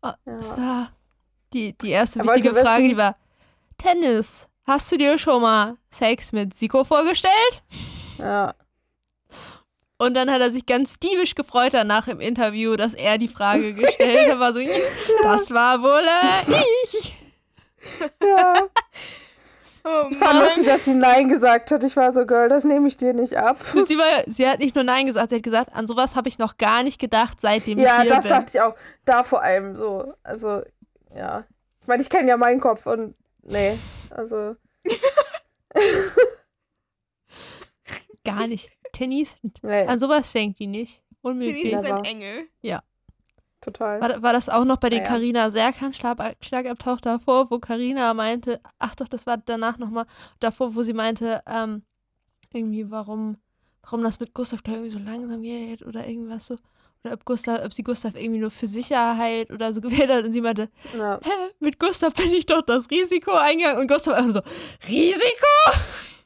[0.00, 0.36] Ah, Ja.
[0.36, 0.92] Das war
[1.52, 3.16] die, die erste Er wichtige Frage, wissen- die war,
[3.76, 7.62] Tennis, hast du dir schon mal Sex mit Siko vorgestellt?
[8.18, 8.54] ja.
[10.00, 13.74] Und dann hat er sich ganz diebisch gefreut danach im Interview, dass er die Frage
[13.74, 14.38] gestellt hat.
[14.38, 14.60] War so,
[15.24, 17.14] das war wohl äh, ich.
[18.22, 18.54] Ja.
[19.84, 21.82] Oh Ich fand lustig, dass sie Nein gesagt hat.
[21.84, 23.58] Ich war so, Girl, das nehme ich dir nicht ab.
[23.86, 26.38] Sie, war, sie hat nicht nur Nein gesagt, sie hat gesagt, an sowas habe ich
[26.38, 28.30] noch gar nicht gedacht, seitdem Ja, ich hier das bin.
[28.32, 28.74] dachte ich auch.
[29.04, 30.12] Da vor allem so.
[30.22, 30.62] Also,
[31.14, 31.44] ja.
[31.80, 33.76] Ich meine, ich kenne ja meinen Kopf und nee.
[34.10, 34.56] Also,
[38.24, 38.70] Gar nicht.
[38.92, 39.84] Tennis, nee.
[39.86, 41.02] an sowas denkt die nicht.
[41.22, 41.64] Unmöglich.
[41.64, 42.46] ist Ja, ein Engel.
[43.60, 44.00] Total.
[44.00, 45.10] War, war das auch noch bei den Naja.
[45.10, 50.06] Carina Serkan Schlag, Schlagabtauch davor, wo Carina meinte, ach doch, das war danach nochmal
[50.40, 51.82] davor, wo sie meinte, ähm,
[52.52, 53.36] irgendwie, warum,
[53.82, 56.56] warum das mit Gustav glaub, irgendwie so langsam geht oder irgendwas so.
[57.04, 60.32] Oder ob Gustav, ob sie Gustav irgendwie nur für Sicherheit oder so gewählt hat und
[60.32, 61.20] sie meinte, Ja.
[61.22, 61.30] hä,
[61.60, 65.46] mit Gustav bin ich doch das Risiko eingegangen und Gustav einfach so, Risiko?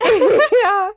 [0.64, 0.90] ja,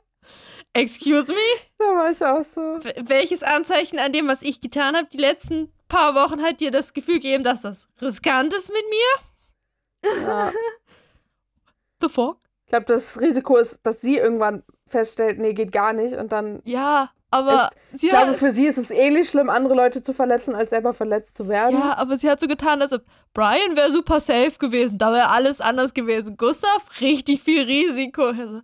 [0.72, 1.38] Excuse me?
[1.78, 2.78] da war ich auch so.
[3.08, 6.92] Welches Anzeichen an dem, was ich getan habe, die letzten paar Wochen hat dir das
[6.94, 10.22] Gefühl gegeben, dass das riskant ist mit mir?
[10.26, 10.52] Ja.
[12.02, 12.38] The fuck?
[12.66, 16.60] Ich glaube, das Risiko ist, dass sie irgendwann feststellt, nee, geht gar nicht und dann
[16.64, 20.12] Ja, aber sie Ich glaube, hat, für sie ist es ähnlich schlimm, andere Leute zu
[20.14, 21.78] verletzen, als selber verletzt zu werden.
[21.78, 23.02] ja, aber sie hat so getan, als ob
[23.34, 26.36] Brian wäre super safe gewesen, da wäre alles anders gewesen.
[26.36, 28.26] Gustav, richtig viel Risiko.
[28.26, 28.60] Also,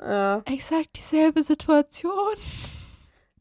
[0.00, 0.42] Ja.
[0.46, 2.34] exakt dieselbe Situation.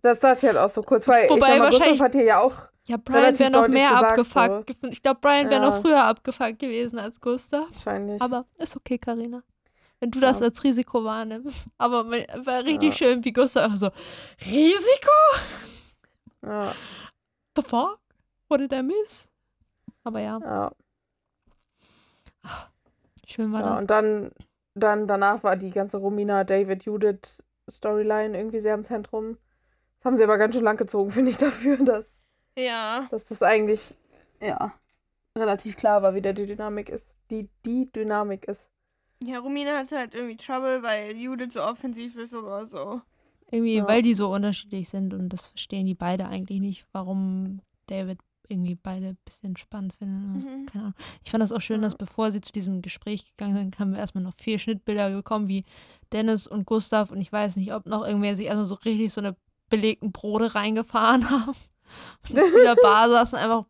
[0.01, 2.15] Das dachte ich halt auch so kurz, weil Wobei ich sag mal, wahrscheinlich- Gustav hat
[2.15, 2.55] hier ja auch.
[2.91, 4.67] Ja, Brian wäre noch mehr abgefuckt.
[4.67, 4.91] gefunden.
[4.93, 5.69] Ich glaube, Brian wäre Ja.
[5.69, 7.67] noch früher abgefuckt gewesen als Gustav.
[7.71, 8.21] Wahrscheinlich.
[8.21, 9.43] Aber ist okay, Karina.
[10.01, 10.47] Wenn du das Ja.
[10.47, 11.67] als Risiko wahrnimmst.
[11.77, 13.07] Aber me- war richtig Ja.
[13.07, 13.89] schön, wie Gustav so,
[14.45, 15.11] Risiko?
[16.45, 16.73] ja,
[17.55, 17.99] The fuck?
[18.49, 19.27] What did I miss?
[20.03, 20.71] Aber ja, ja,
[23.27, 23.79] schön war das.
[23.79, 24.31] Und dann,
[24.73, 29.37] dann danach war die ganze Romina, David, Judith Storyline irgendwie sehr im Zentrum.
[29.99, 32.05] Das haben sie aber ganz schön lang gezogen, finde ich, dafür, dass,
[32.63, 33.07] Ja.
[33.11, 33.95] dass das eigentlich
[34.41, 34.73] ja
[35.37, 37.05] relativ klar war, wie der die Dynamik ist.
[37.29, 38.69] Die, die Dynamik ist.
[39.23, 43.01] Ja, Romina hatte halt irgendwie Trouble, weil Judith so offensiv ist oder so.
[43.51, 43.87] Irgendwie, Ja.
[43.87, 48.75] weil die so unterschiedlich sind und das verstehen die beide eigentlich nicht, warum David irgendwie
[48.75, 50.33] beide ein bisschen spannend finden.
[50.39, 50.65] Mhm.
[50.65, 50.95] Keine Ahnung.
[51.23, 53.99] Ich fand das auch schön, dass bevor sie zu diesem Gespräch gegangen sind, haben wir
[53.99, 55.63] erstmal noch vier Schnittbilder gekommen, wie
[56.11, 59.21] Dennis und Gustav und ich weiß nicht, ob noch irgendwer sich erstmal so richtig so
[59.21, 59.37] eine
[59.69, 61.53] belegten Brote reingefahren haben.
[62.29, 63.65] Und in der Bar saßen einfach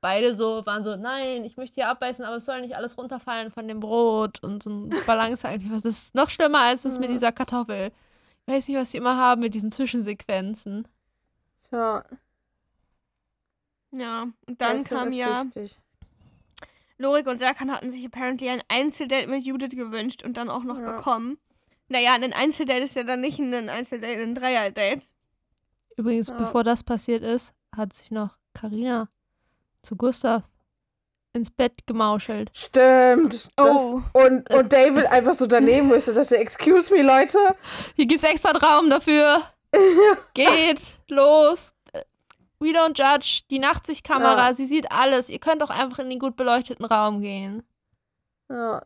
[0.00, 3.50] beide so, waren so, nein, ich möchte hier abbeißen, aber es soll nicht alles runterfallen
[3.50, 5.70] von dem Brot und so ein Balance eigentlich.
[5.72, 7.92] Das ist noch schlimmer als das mit dieser Kartoffel.
[8.46, 10.88] Ich weiß nicht, was die immer haben mit diesen Zwischensequenzen.
[11.70, 12.04] Ja,
[13.92, 14.26] Ja.
[14.46, 15.78] Und dann kam ja, wichtig.
[16.98, 20.78] Lorik und Serkan hatten sich apparently ein Einzeldate mit Judith gewünscht und dann auch noch
[20.78, 20.92] Ja.
[20.96, 21.38] bekommen.
[21.88, 25.02] Naja, ein Einzeldate ist ja dann nicht ein Einzeldate, ein Dreierdate.
[25.96, 26.34] Übrigens, Ja.
[26.34, 29.08] bevor das passiert ist, hat sich noch Karina
[29.82, 30.42] zu Gustav
[31.32, 32.50] ins Bett gemauschelt.
[32.54, 33.32] Stimmt.
[33.34, 34.02] Das, Oh.
[34.12, 37.38] Und, und David einfach so daneben müsste, dachte, excuse me, Leute.
[37.96, 39.42] Hier gibt's extra einen Raum dafür.
[40.34, 41.72] Geht, los.
[42.60, 43.40] We don't judge.
[43.50, 44.54] Die Nachtsichtkamera, Ja.
[44.54, 45.30] sie sieht alles.
[45.30, 47.62] Ihr könnt auch einfach in den gut beleuchteten Raum gehen.
[48.50, 48.82] Ja,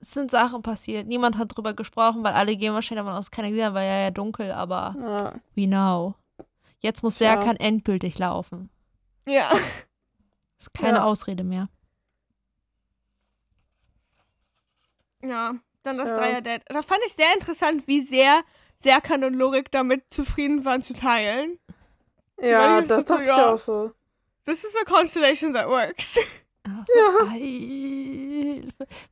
[0.00, 1.06] Es sind Sachen passiert.
[1.06, 4.00] Niemand hat drüber gesprochen, weil alle gehen wahrscheinlich davon aus, keiner gesehen hat, weil ja
[4.00, 5.34] ja dunkel, aber ja.
[5.54, 6.14] we know.
[6.84, 7.36] Jetzt muss Ja.
[7.36, 8.68] Serkan endgültig laufen.
[9.26, 9.50] Ja.
[10.58, 11.04] Ist keine Ja.
[11.04, 11.70] Ausrede mehr.
[15.22, 16.16] Ja, dann das Ja.
[16.18, 16.64] Dreierdate.
[16.68, 18.42] Da fand ich sehr interessant, wie sehr
[18.82, 21.58] Serkan und Lorik damit zufrieden waren zu teilen.
[22.38, 23.54] Ja, das so, dachte ich ja.
[23.54, 23.92] auch so.
[24.44, 26.18] This is a constellation that works.
[26.64, 27.34] Ach, Ja.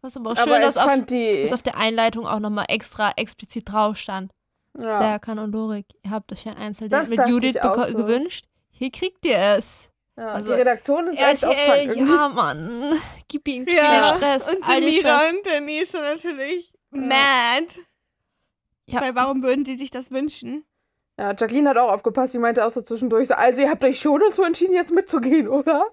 [0.03, 1.43] Was aber auch Aber schön, dass ich auf, die.
[1.45, 4.31] dass auf der Einleitung auch nochmal extra explizit drauf stand.
[4.79, 4.99] Ja.
[4.99, 7.97] Serkan und Lorik, ihr habt euch ein Das Einzeldate mit Judith ich auch beko- so.
[7.99, 8.47] gewünscht.
[8.71, 9.91] Hier kriegt ihr es.
[10.17, 10.29] ja.
[10.29, 12.99] also, die Redaktion ist echt auf RTL, ja, Mann.
[13.29, 14.53] Gib ihm keinen Ja, Stress.
[14.53, 17.01] Und Samira und Denise sind natürlich Ja.
[17.01, 17.67] mad.
[18.87, 19.01] Ja.
[19.03, 20.65] Weil warum würden die sich das wünschen?
[21.19, 22.33] Ja, Jacqueline hat auch aufgepasst.
[22.35, 25.49] Die meinte auch so zwischendurch so, also ihr habt euch schon dazu entschieden, jetzt mitzugehen,
[25.49, 25.87] oder?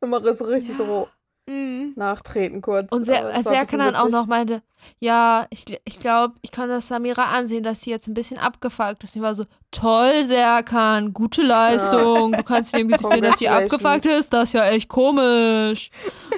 [0.00, 0.76] Nochmal so richtig Ja.
[0.84, 1.08] so
[1.48, 1.94] Mhm.
[1.96, 2.90] nachtreten kurz.
[2.90, 4.62] Und ein Serkan bisschen dann auch noch meinte,
[4.98, 9.02] ja, ich, ich glaube, ich kann das Samira ansehen, dass sie jetzt ein bisschen abgefuckt
[9.04, 9.16] ist.
[9.16, 12.32] Ich war so, toll, Serkan, gute Leistung.
[12.32, 14.32] Du kannst in dem Gesicht sehen, dass sie abgefuckt ist.
[14.32, 15.90] Das ist ja echt komisch.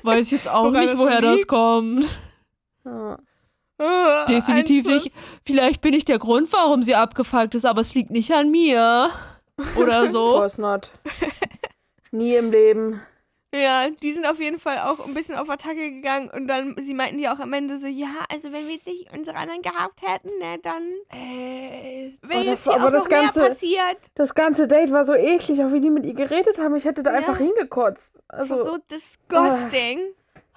[0.03, 1.49] Weiß jetzt auch Woran nicht, woher das liegt?
[1.49, 2.07] kommt.
[2.85, 3.19] Ja.
[3.79, 5.17] Oh, Definitiv eins nicht.
[5.45, 9.09] Vielleicht bin ich der Grund, warum sie abgefuckt ist, aber es liegt nicht an mir.
[9.77, 10.33] Oder Of so.
[10.35, 10.93] course not.
[12.13, 13.01] Nie im Leben.
[13.55, 16.95] Ja, die sind auf jeden Fall auch ein bisschen auf Attacke gegangen und dann, sie
[16.95, 20.01] meinten ja auch am Ende so, ja, also wenn wir jetzt nicht unsere anderen gehabt
[20.01, 23.41] hätten, ne, dann Ey, wäre Oh, das jetzt hier aber auch das noch mehr Ganze-
[23.41, 23.99] passiert.
[24.15, 26.75] Das ganze Date war so eklig, auch wie die mit ihr geredet haben.
[26.77, 27.19] Ich hätte da Ja.
[27.19, 28.13] einfach hingekotzt.
[28.29, 30.01] Das war Also, so disgusting.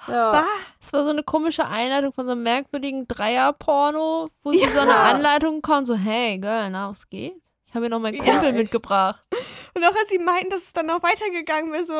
[0.07, 0.31] ja.
[0.31, 0.45] Bah.
[0.81, 4.91] Es war so eine komische Einleitung von so einem merkwürdigen Dreier-Porno, wo sie so eine
[4.91, 5.03] Ja.
[5.11, 7.33] Anleitung kommt, so, hey, Girl, na, was geht?
[7.67, 8.55] Ich habe mir noch meinen Ja, Kumpel echt.
[8.55, 9.21] mitgebracht.
[9.75, 11.93] Und auch als sie meinten, dass es dann noch weitergegangen wäre, so,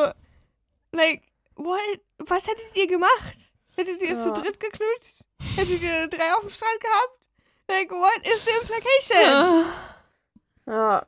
[0.92, 1.22] like,
[1.54, 1.80] what?
[2.18, 3.36] Was hättet ihr gemacht?
[3.76, 4.34] Hättet ihr es zu Ja.
[4.34, 5.20] dritt geknutscht?
[5.56, 7.18] Hättet ihr drei auf dem Strand gehabt?
[7.68, 9.66] Like, what is the implication?
[10.66, 11.04] ja,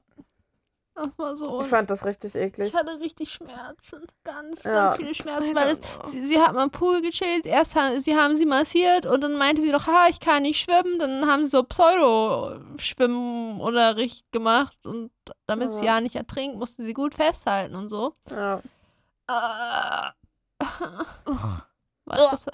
[0.95, 1.63] Das war so.
[1.63, 2.69] ich fand das richtig eklig.
[2.69, 4.05] Ich hatte richtig Schmerzen.
[4.25, 4.89] Ganz, Ja.
[4.89, 5.55] ganz viele Schmerzen.
[5.55, 7.47] Weil es, sie, sie hat mal im Pool gechillt.
[7.47, 10.61] Erst haben sie haben sie massiert und dann meinte sie noch, ha, ich kann nicht
[10.61, 10.99] schwimmen.
[10.99, 14.77] Dann haben sie so Pseudo-Schwimmunterricht gemacht.
[14.85, 15.11] Und
[15.47, 15.95] damit sie Ja.
[15.97, 18.15] ja nicht ertrinkt, musste sie gut festhalten und so.
[18.31, 18.63] Ja, Ah.
[22.05, 22.47] Was, das,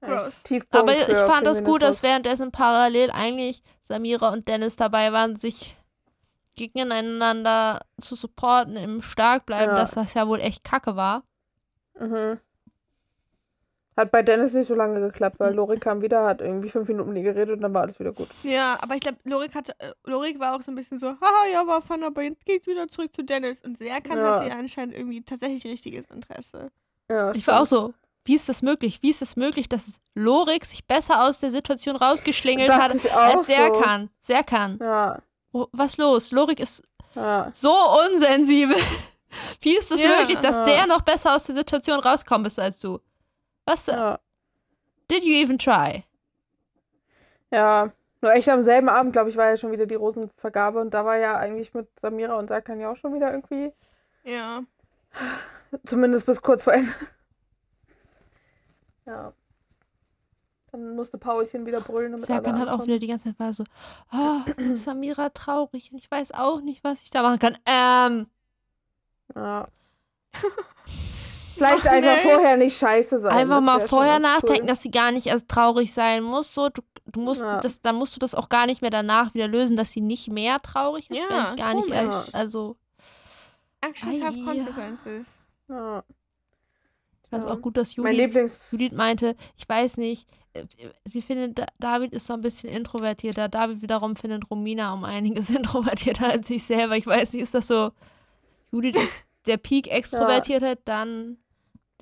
[0.00, 0.34] gross.
[0.70, 5.76] aber ich fand das gut, dass währenddessen parallel eigentlich Samira und Dennis dabei waren, sich
[6.54, 9.80] gegeneinander zu supporten, im Starkbleiben, Ja.
[9.80, 11.24] dass das ja wohl echt kacke war.
[11.98, 12.38] Mhm.
[13.96, 17.12] Hat bei Dennis nicht so lange geklappt, weil Lori kam wieder, hat irgendwie fünf Minuten
[17.12, 18.28] mit ihr geredet und dann war alles wieder gut.
[18.42, 21.46] Ja, aber ich glaube, Lorik hatte, äh, Lorik war auch so ein bisschen so, haha,
[21.52, 23.60] ja, war fun, aber jetzt geht's wieder zurück zu Dennis.
[23.62, 24.32] Und Serkan Ja.
[24.36, 26.70] hatte ja anscheinend irgendwie tatsächlich richtiges Interesse.
[27.10, 27.92] Ja, Ich war auch so,
[28.24, 29.00] wie ist das möglich?
[29.02, 33.52] Wie ist es möglich, dass Lorik sich besser aus der Situation rausgeschlingelt hat, als so.
[33.52, 34.08] Serkan?
[34.20, 34.78] Serkan.
[34.80, 35.18] Ja,
[35.54, 36.32] Oh, was los?
[36.32, 36.82] Lorik ist
[37.14, 37.50] ja.
[37.52, 37.74] so
[38.10, 38.76] unsensibel.
[39.60, 40.20] Wie ist es Ja.
[40.20, 40.64] möglich, dass Ja.
[40.64, 43.00] der noch besser aus der Situation rauskommen ist als du?
[43.66, 43.88] Was?
[43.88, 44.18] äh, ja.
[45.10, 46.04] Did you even try?
[47.50, 47.92] Ja,
[48.22, 51.04] nur echt am selben Abend, glaube ich, war ja schon wieder die Rosenvergabe und da
[51.04, 53.72] war ja eigentlich mit Samira und Serkan ja auch schon wieder irgendwie,
[54.24, 54.62] Ja.
[55.84, 56.92] zumindest bis kurz vor Ende.
[59.06, 59.32] Ja.
[60.70, 62.12] Dann musste Paulchen wieder brüllen.
[62.12, 63.64] Damit Serkan hat auch wieder die ganze Zeit war so,
[64.12, 67.58] oh, ist Samira traurig und ich weiß auch nicht, was ich da machen kann.
[67.66, 68.26] Ähm,
[69.34, 69.68] Ja.
[71.54, 72.30] Vielleicht Ach, einfach nee.
[72.30, 73.32] vorher nicht scheiße sein.
[73.32, 74.66] einfach mal vorher nachdenken, Cool.
[74.68, 76.52] dass sie gar nicht erst traurig sein muss.
[76.54, 77.60] So, du, du musst Ja.
[77.60, 80.28] das, dann musst du das auch gar nicht mehr danach wieder lösen, dass sie nicht
[80.28, 82.00] mehr traurig ist, Ja, wenn es gar nicht komisch.
[82.00, 82.76] erst, also
[83.80, 85.26] Actions have consequences.
[85.68, 86.04] Ja.
[87.24, 87.56] ich fand es Ja.
[87.56, 88.68] auch gut, dass Judith.
[88.72, 90.64] Judith meinte, ich weiß nicht, äh,
[91.04, 93.48] sie findet, Da- David ist so ein bisschen introvertierter.
[93.48, 96.96] David wiederum findet Romina um einiges introvertierter als sich selber.
[96.96, 97.90] Ich weiß nicht, ist das so,
[98.70, 101.38] Judith ist der Peak Extrovertiertheit, dann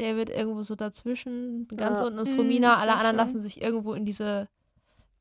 [0.01, 1.69] David irgendwo so dazwischen.
[1.77, 2.07] Ganz Ja.
[2.07, 4.49] unten ist Mm, Romina, alle anderen lassen sich irgendwo in diese,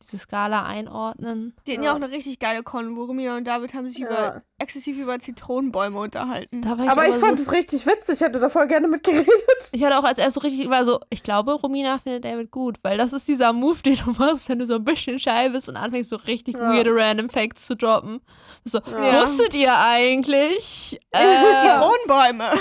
[0.01, 1.55] diese Skala einordnen.
[1.67, 1.89] Die hatten Ja.
[1.89, 3.03] ja auch eine richtig geile Konvo.
[3.05, 4.41] Romina und David haben sich über, Ja.
[4.57, 6.61] exzessiv über Zitronenbäume unterhalten.
[6.61, 8.15] Da ich Aber ich fand so, es richtig witzig.
[8.15, 9.27] Ich hätte da voll gerne mitgeredet.
[9.71, 12.77] ich hatte auch als erst so richtig, war so, ich glaube, Romina findet David gut,
[12.81, 15.69] weil das ist dieser Move, den du machst, wenn du so ein bisschen shy bist
[15.69, 16.69] und anfängst so richtig Ja.
[16.71, 18.21] weirde random Facts zu droppen.
[18.65, 19.21] So, Ja.
[19.21, 20.99] wusstet ihr eigentlich?
[21.11, 22.51] Äh, Zitronenbäume.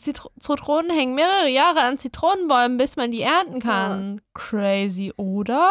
[0.00, 4.20] Zitro Zitronen hängen mehrere Jahre an Zitronenbäumen, bis man die ernten kann.
[4.34, 5.70] Crazy, oder?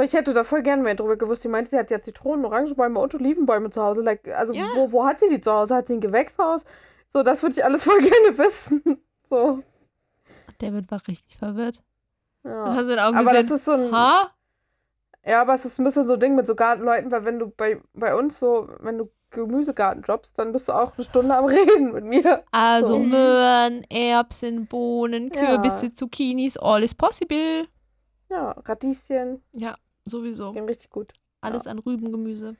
[0.00, 1.42] Aber ich hätte da voll gerne mehr drüber gewusst.
[1.42, 4.00] Sie meinte, sie hat ja Zitronen, Orangenbäume und Olivenbäume zu Hause.
[4.00, 4.70] Like, also Ja.
[4.74, 5.74] wo, wo hat sie die zu Hause?
[5.74, 6.64] Hat sie ein Gewächshaus?
[7.10, 8.82] So, das würde ich alles voll gerne wissen.
[9.28, 9.62] So.
[10.58, 11.82] David war richtig verwirrt.
[12.44, 12.72] Ja.
[12.72, 13.56] hast in den Augen Aber das gesehen.
[13.56, 13.92] ist so ein.
[13.92, 14.30] Ha?
[15.26, 17.48] Ja, aber es ist ein bisschen so ein Ding mit so Gartenleuten, weil wenn du
[17.50, 21.44] bei, bei uns so, wenn du Gemüsegarten jobst, dann bist du auch eine Stunde am
[21.44, 22.42] Reden mit mir.
[22.52, 22.98] Also So.
[23.00, 25.44] Möhren, Erbsen, Bohnen, Ja.
[25.44, 27.66] Kürbisse, Zucchinis, all is possible.
[28.30, 30.52] Ja, Radieschen, Ja, sowieso.
[30.52, 31.12] gehen richtig gut.
[31.40, 32.56] Alles an Rübengemüse.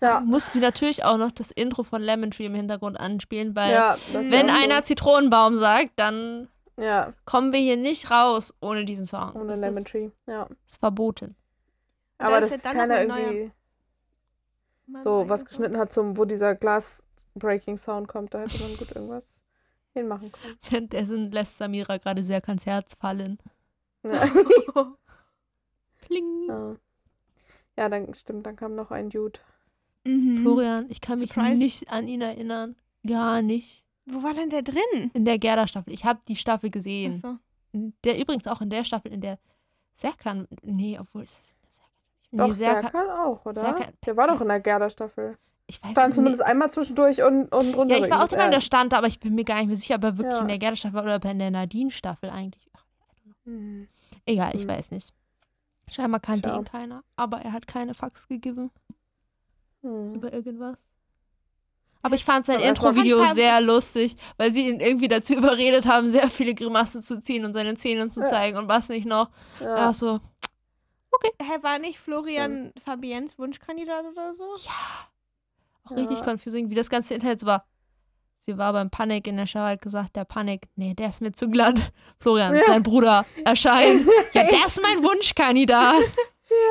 [0.00, 3.72] Ja, Musste sie natürlich auch noch das Intro von Lemon Tree im Hintergrund anspielen, weil
[3.72, 3.96] ja.
[4.12, 6.82] wenn einer Zitronenbaum sagt, dann So.
[6.82, 9.32] Ja, kommen wir hier nicht raus ohne diesen Song.
[9.34, 10.10] ohne das Lemon ist, Tree.
[10.26, 10.48] Ja.
[10.66, 11.36] ist verboten.
[12.18, 13.52] Da Aber ist das ja ist dann keiner neuer- irgendwie
[14.86, 18.34] Mal so was geschnitten hat, zum, wo dieser Glas-Breaking-Sound kommt.
[18.34, 19.26] Da hätte man gut irgendwas
[19.94, 20.58] hinmachen können.
[20.70, 23.38] Währenddessen lässt Samira gerade sehr ans Herz fallen.
[24.02, 24.28] Ja.
[26.02, 26.46] Pling.
[26.48, 26.76] ja.
[27.78, 29.40] ja, dann stimmt, dann kam noch ein Dude.
[30.04, 30.38] mhm.
[30.42, 31.58] Florian, ich kann mich Surprise.
[31.58, 32.76] nicht an ihn erinnern.
[33.06, 33.84] Gar nicht.
[34.06, 35.10] Wo war denn der drin?
[35.14, 35.92] In der Gerda-Staffel.
[35.92, 37.14] Ich habe die Staffel gesehen.
[37.24, 37.38] Achso.
[38.04, 39.38] Der übrigens auch in der Staffel, in der
[39.94, 40.46] Serkan.
[40.62, 41.90] Nee, obwohl ist das in der Serkan?
[42.32, 42.82] Doch, Nee, Serkan.
[42.92, 43.60] Serkan auch, oder?
[43.62, 45.38] Serkan- Der war doch in der Gerda-Staffel.
[45.68, 46.16] Ich weiß Dann nicht.
[46.16, 47.96] zumindest einmal zwischendurch und, und runter.
[47.96, 49.94] Ja, ich war auch in der Stand, aber ich bin mir gar nicht mehr sicher,
[49.94, 50.40] ob er wirklich Ja.
[50.42, 52.68] in der Gerda-Staffel war oder er in der Nadine-Staffel eigentlich.
[52.74, 52.84] Ach,
[53.44, 53.88] Hm.
[54.26, 54.68] egal, ich Hm.
[54.68, 55.12] weiß nicht.
[55.90, 56.56] Scheinbar kannte Tja.
[56.58, 58.70] ihn keiner, aber er hat keine Fax gegeben
[59.82, 60.14] Hm.
[60.14, 60.76] über irgendwas.
[62.04, 66.30] Aber ich fand sein Intro-Video sehr lustig, weil sie ihn irgendwie dazu überredet haben, sehr
[66.30, 68.26] viele Grimassen zu ziehen und seine Zähne zu Ja.
[68.26, 69.30] zeigen und was nicht noch.
[69.60, 69.76] Ja.
[69.76, 69.92] Ja.
[69.92, 70.20] so,
[71.40, 74.54] Hä, war nicht Florian Fabiens Wunschkandidat oder so?
[75.84, 76.24] auch richtig Ja.
[76.24, 77.66] confusing, wie das ganze Internet so war.
[78.44, 81.32] Sie war beim Panik in der Show, hat gesagt, der Panik, nee, der ist mir
[81.32, 81.76] zu glatt.
[82.20, 82.64] Florian, Ja.
[82.66, 84.06] sein Bruder, erscheint.
[84.32, 85.96] Ja, der ist mein Wunschkandidat.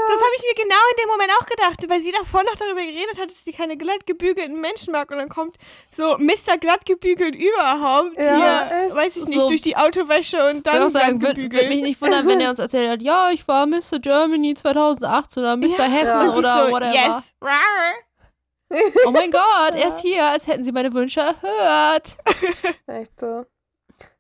[0.08, 2.82] Das habe ich mir genau in dem Moment auch gedacht, weil sie davor noch darüber
[2.82, 5.10] geredet hat, dass sie keine glatt gebügelten Menschen mag.
[5.10, 5.56] Und dann kommt
[5.90, 6.58] so Mr.
[6.60, 8.96] glatt gebügelt überhaupt Ja, hier, echt.
[8.96, 12.00] weiß ich nicht, So- durch die Autowäsche und dann sagen, glatt würde würd mich nicht
[12.00, 13.98] wundern, wenn er uns erzählt hat, ja, ich war Mr.
[14.00, 15.66] Germany 2018 oder Mr.
[15.80, 16.36] Ja, Hessen Ja.
[16.36, 16.94] oder so, whatever.
[16.94, 17.94] yes, rar.
[19.08, 19.88] Oh mein Gott, er Ja.
[19.90, 22.18] ist hier, als hätten sie meine Wünsche erhört.
[22.88, 23.46] Echt so.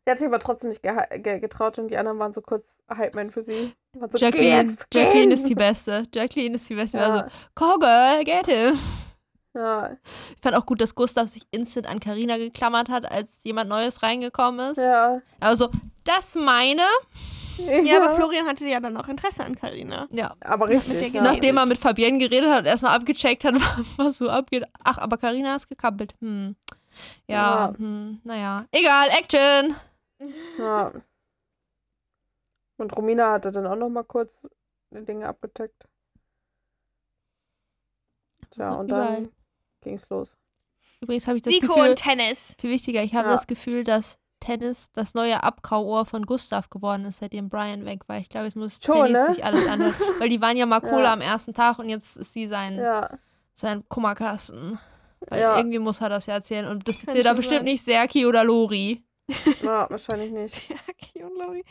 [0.06, 3.30] Sie hat sich aber trotzdem nicht ge getraut und die anderen waren so kurz Hype-Man
[3.32, 3.74] für sie.
[3.93, 4.99] So, Jacqueline, geh jetzt, geh!
[4.99, 6.08] Jacqueline ist die Beste.
[6.14, 6.97] Jacqueline ist die Beste.
[6.97, 7.04] Ja.
[7.10, 7.24] Also,
[7.56, 8.80] go girl, get him.
[9.54, 9.91] ja,
[10.36, 14.02] Ich fand auch gut, dass Gustav sich instant an Karina geklammert hat, als jemand Neues
[14.02, 14.78] reingekommen ist.
[14.78, 15.22] ja.
[15.39, 15.70] Also,
[16.04, 16.84] das meine.
[17.84, 20.08] Ja, aber Florian hatte ja dann auch Interesse an Karina.
[20.12, 20.36] Ja.
[20.39, 20.99] Aber mit richtig.
[20.99, 21.22] der ja.
[21.22, 23.56] Nach- Nachdem er mit Fabienne geredet hat und erstmal abgecheckt hat,
[23.97, 24.64] was so abgeht.
[24.84, 26.16] Ach, aber Karina ist gekappelt.
[26.22, 26.56] Hm.
[27.28, 27.74] Ja, Ja.
[27.78, 28.20] Hm.
[28.24, 28.66] naja.
[28.72, 29.76] Egal, Action.
[30.58, 30.91] Ja.
[32.78, 34.47] Und Romina hatte dann auch noch mal kurz
[34.89, 35.88] die Dinge abgecheckt.
[38.52, 39.14] Tja, und Überall.
[39.16, 39.32] dann
[39.82, 40.36] ging's los.
[40.99, 42.56] Übrigens habe ich das Siko Gefühl, und Tennis.
[42.60, 43.36] viel wichtiger, ich habe Ja.
[43.36, 48.18] das Gefühl, dass Tennis das neue Abgrauohr von Gustav geworden ist, seitdem Brian weg war.
[48.18, 49.34] Ich glaube, es muss Schon, Tennis ne?
[49.36, 49.94] sich alles anhören.
[50.20, 51.14] Weil die waren ja mal Kohle Ja.
[51.14, 53.10] am ersten Tag und jetzt ist sie sein, Ja,
[53.54, 54.78] sein Kummerkasten.
[55.30, 55.58] Weil Ja.
[55.58, 56.66] irgendwie muss er das ja erzählen.
[56.68, 57.66] Und das erzählt er schon bestimmt sein.
[57.66, 59.04] nicht Serki oder Lori.
[59.64, 60.56] ja, wahrscheinlich nicht.
[60.56, 61.64] Serki und Lori.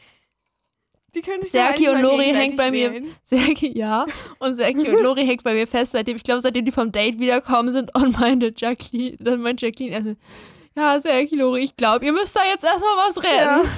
[1.12, 3.02] Die können sich Serki und Lori hängt bei mir-.
[3.24, 4.06] Serki, ja.
[4.38, 7.18] Und Serki und Lori hängt bei mir fest, seitdem, ich glaube, seitdem die vom Date
[7.18, 10.20] wiederkommen sind und meine Jacqueline, dann meint Jacqueline erst,
[10.80, 13.68] ja, Serki, Lori, ich glaube, ihr müsst da jetzt erstmal was retten.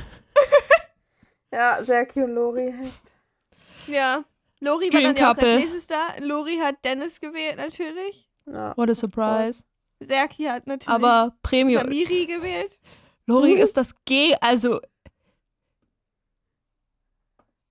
[1.51, 2.73] Ja, Serki und Lori.
[3.89, 4.25] Ja.
[4.61, 6.15] Lori war Dream dann ja auch als nächstes da.
[6.21, 8.29] Lori hat Dennis gewählt, natürlich.
[8.47, 8.77] Ja.
[8.77, 9.65] What a surprise.
[10.01, 11.83] Serki hat natürlich Aber Premium.
[11.83, 12.79] Samiri gewählt.
[13.27, 14.81] Lori ist das G, also.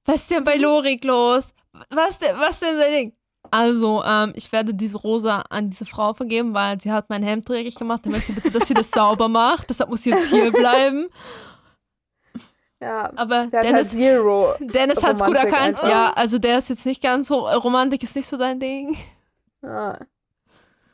[0.06, 1.54] Was ist denn bei Lorik los?
[1.90, 3.14] Was denn, was denn sein Ding?
[3.52, 7.47] Also, ähm, ich werde diese Rosa an diese Frau vergeben, weil sie hat mein Hemd
[7.49, 8.02] dreckig gemacht.
[8.06, 9.70] Er möchte bitte, dass sie das sauber macht.
[9.70, 11.10] Deshalb muss sie jetzt hier bleiben.
[12.82, 14.56] Ja, Aber der hat halt Dennis, Zero.
[14.60, 15.56] Dennis hat's gut erkannt.
[15.78, 15.88] einfach.
[15.89, 18.97] Ja, also der ist jetzt nicht ganz so, Romantik ist nicht so sein Ding.
[19.62, 19.99] Ja.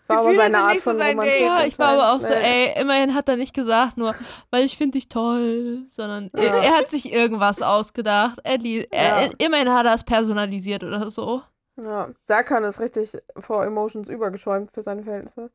[0.09, 1.33] War aber seine sind Art nicht so von sein Romantik.
[1.37, 1.45] Ding.
[1.47, 2.73] Ja, ich war aber auch so, Nee.
[2.73, 4.13] ey, immerhin hat er nicht gesagt, nur,
[4.51, 6.43] weil ich finde dich toll, sondern Ja.
[6.43, 8.39] er, er hat sich irgendwas ausgedacht.
[8.43, 9.29] Er, er, Ja.
[9.37, 11.41] immerhin hat er es personalisiert oder so.
[11.77, 15.51] Ja, Serkan ist richtig vor Emotions übergeschäumt für seine Verhältnisse.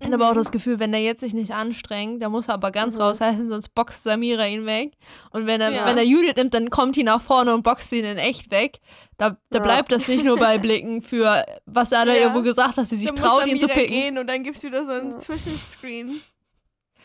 [0.00, 2.54] Ich habe aber auch das Gefühl, wenn er jetzt sich nicht anstrengt, dann muss er
[2.54, 3.00] aber ganz Mhm.
[3.02, 4.92] raushalten, sonst boxt Samira ihn weg.
[5.30, 5.86] Und wenn er, Ja.
[5.86, 8.80] wenn er Judith nimmt, dann kommt die nach vorne und boxt ihn in echt weg.
[9.18, 9.62] Da, da Ja.
[9.64, 12.22] bleibt das nicht nur bei Blicken für, was er da Ja.
[12.22, 13.92] irgendwo gesagt hat, dass sie sich Dann muss traut, ihn zu picken.
[13.92, 15.18] gehen und dann gibst du da so einen Ja.
[15.18, 16.20] Zwischenscreen,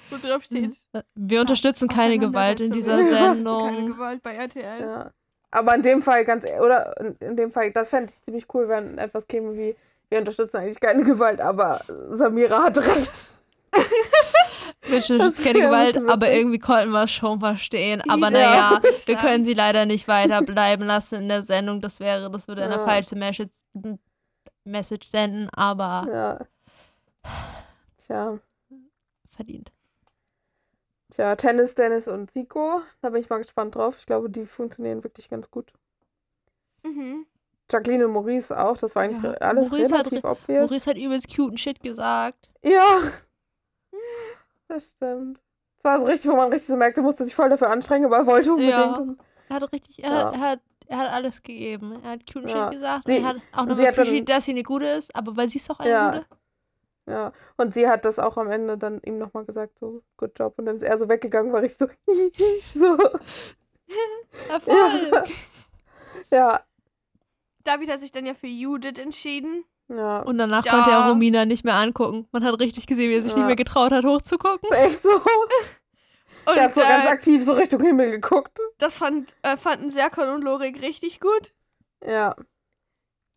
[0.10, 0.76] wo drauf steht.
[1.14, 3.04] Wir unterstützen keine Gewalt in dieser.
[3.04, 3.64] Sendung.
[3.70, 5.12] Keine Gewalt bei RTL.
[5.54, 5.60] Ja.
[5.60, 8.68] Aber in dem Fall ganz, e- oder in, dem Fall, das fände ich ziemlich cool,
[8.70, 9.76] wenn etwas käme wie,
[10.10, 11.82] wir unterstützen eigentlich keine Gewalt, aber
[12.12, 13.14] Samira hat recht.
[14.84, 18.02] Wir unterstützen keine Gewalt, aber irgendwie konnten wir es schon verstehen.
[18.10, 21.44] Aber Ja, naja, würde ich wir können sie leider nicht weiter bleiben lassen in der
[21.44, 21.80] Sendung.
[21.80, 22.86] Das wäre, das würde eine Ja.
[22.86, 23.52] falsche Message,
[24.64, 26.40] Message senden, aber Ja.
[28.08, 28.40] Tja.
[29.36, 29.72] verdient.
[31.20, 32.82] Tja, Tennis, Dennis und Siko.
[33.02, 33.96] Da bin ich mal gespannt drauf.
[34.00, 35.74] Ich glaube, die funktionieren wirklich ganz gut.
[36.84, 37.26] Mhm.
[37.70, 38.78] Jacqueline und Maurice auch.
[38.78, 40.70] Das war eigentlich Ja, alles Maurice hat relativ re- obvious.
[40.70, 42.48] Maurice hat übelst cute Shit gesagt.
[42.64, 43.02] Ja.
[44.70, 45.42] Das stimmt.
[45.76, 48.06] Das war so richtig, wo man richtig so merkt, er musste sich voll dafür anstrengen,
[48.06, 48.74] aber er wollte unbedingt.
[48.74, 49.06] Ja.
[49.50, 50.26] Er hat richtig, er, Ja.
[50.28, 52.00] hat, er, hat, er hat alles gegeben.
[52.02, 52.64] Er hat cute Ja.
[52.72, 53.08] Shit gesagt.
[53.08, 54.86] Sie- und er hat auch und noch sie hat dann- appreciated, dass sie eine gute
[54.88, 56.12] ist, aber weil sie ist auch eine Ja.
[56.12, 56.26] gute.
[57.10, 60.54] Ja, und sie hat das auch am Ende dann ihm nochmal gesagt, so, good job.
[60.58, 61.88] Und dann ist er so weggegangen, war ich so,
[62.76, 62.98] so,
[64.50, 65.30] Erfolg.
[66.32, 66.64] ja,
[67.64, 69.66] David hat sich dann ja für Judith entschieden.
[69.88, 70.20] ja.
[70.22, 70.72] Und danach Ja.
[70.72, 72.28] konnte er Romina nicht mehr angucken.
[72.32, 73.38] Man hat richtig gesehen, wie er sich Ja.
[73.40, 74.72] nicht mehr getraut hat, hochzugucken.
[74.72, 75.10] echt so.
[76.46, 78.60] Und Der hat so ganz äh, aktiv so Richtung Himmel geguckt.
[78.78, 81.54] das fand, äh, fanden Serkan und Lorik richtig gut.
[82.06, 82.36] Ja,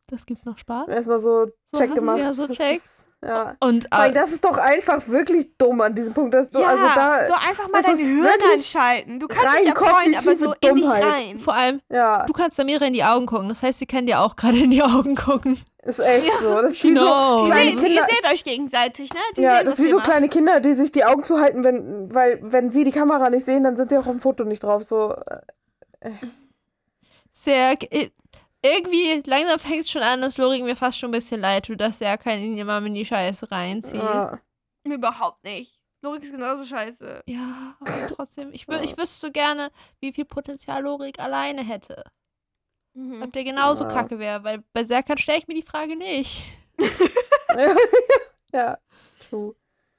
[0.07, 0.89] Das gibt noch Spaß.
[0.89, 2.19] erstmal so So Check gemacht.
[2.19, 2.81] wir so Das Check.
[3.25, 3.55] Ja.
[3.61, 6.35] Und Weil äh, das ist doch einfach wirklich dumm an diesem Punkt.
[6.35, 9.21] Dass du, ja, also da, so einfach mal dein Hirn anschalten.
[9.21, 11.05] Du kannst rein dich ja freuen, aber so kognitive in dich Dummheit.
[11.05, 11.39] rein.
[11.39, 13.49] vor allem, ja, du kannst Samira in die Augen gucken.
[13.49, 15.57] Das heißt, sie kann dir auch gerade in die Augen gucken.
[15.85, 16.63] ist echt Ja, so.
[16.63, 17.45] Das ist wie so Genau.
[17.45, 17.89] Die kleine seht, Kinder.
[18.03, 19.21] ihr seht euch gegenseitig, ne?
[19.37, 20.07] Die Ja, sehen, das ist wie so macht.
[20.09, 23.63] kleine Kinder, die sich die Augen zuhalten, wenn, weil wenn sie die Kamera nicht sehen,
[23.63, 24.83] dann sind sie auch auf dem Foto nicht drauf.
[24.83, 25.15] So,
[26.01, 26.11] äh,
[27.31, 27.77] Sehr.
[28.65, 31.81] Irgendwie, langsam fängt es schon an, dass Lorik mir fast schon ein bisschen leid tut,
[31.81, 34.01] dass er keinen ihn immer in die Scheiße reinzieht.
[34.03, 34.41] ja.
[34.85, 35.79] Überhaupt nicht.
[36.05, 37.23] Lorik ist genauso scheiße.
[37.27, 38.53] Ja, aber trotzdem.
[38.53, 42.03] Ich, ich wüsste so gerne, wie viel Potenzial Lorik alleine hätte.
[42.95, 43.23] Mhm.
[43.23, 43.91] Ob der genauso Ja.
[43.91, 46.47] kacke wäre, weil bei Serkan stelle ich mir die Frage nicht.
[48.53, 48.79] ja,
[49.29, 49.55] true.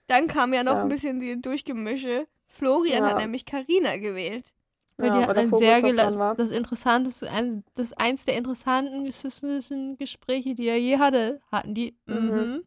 [0.07, 0.81] Dann kam ja noch Ja.
[0.81, 2.27] ein bisschen die Durchgemische.
[2.47, 3.09] Florian Ja.
[3.11, 4.53] hat nämlich Karina gewählt.
[4.97, 6.35] Weil ja, die hat ein sehr gelassen, war.
[6.35, 11.97] das Interessanteste, ein, das eins der interessantesten Gespräche, die er je hatte, hatten die.
[12.05, 12.15] Mhm.
[12.15, 12.63] Mhm.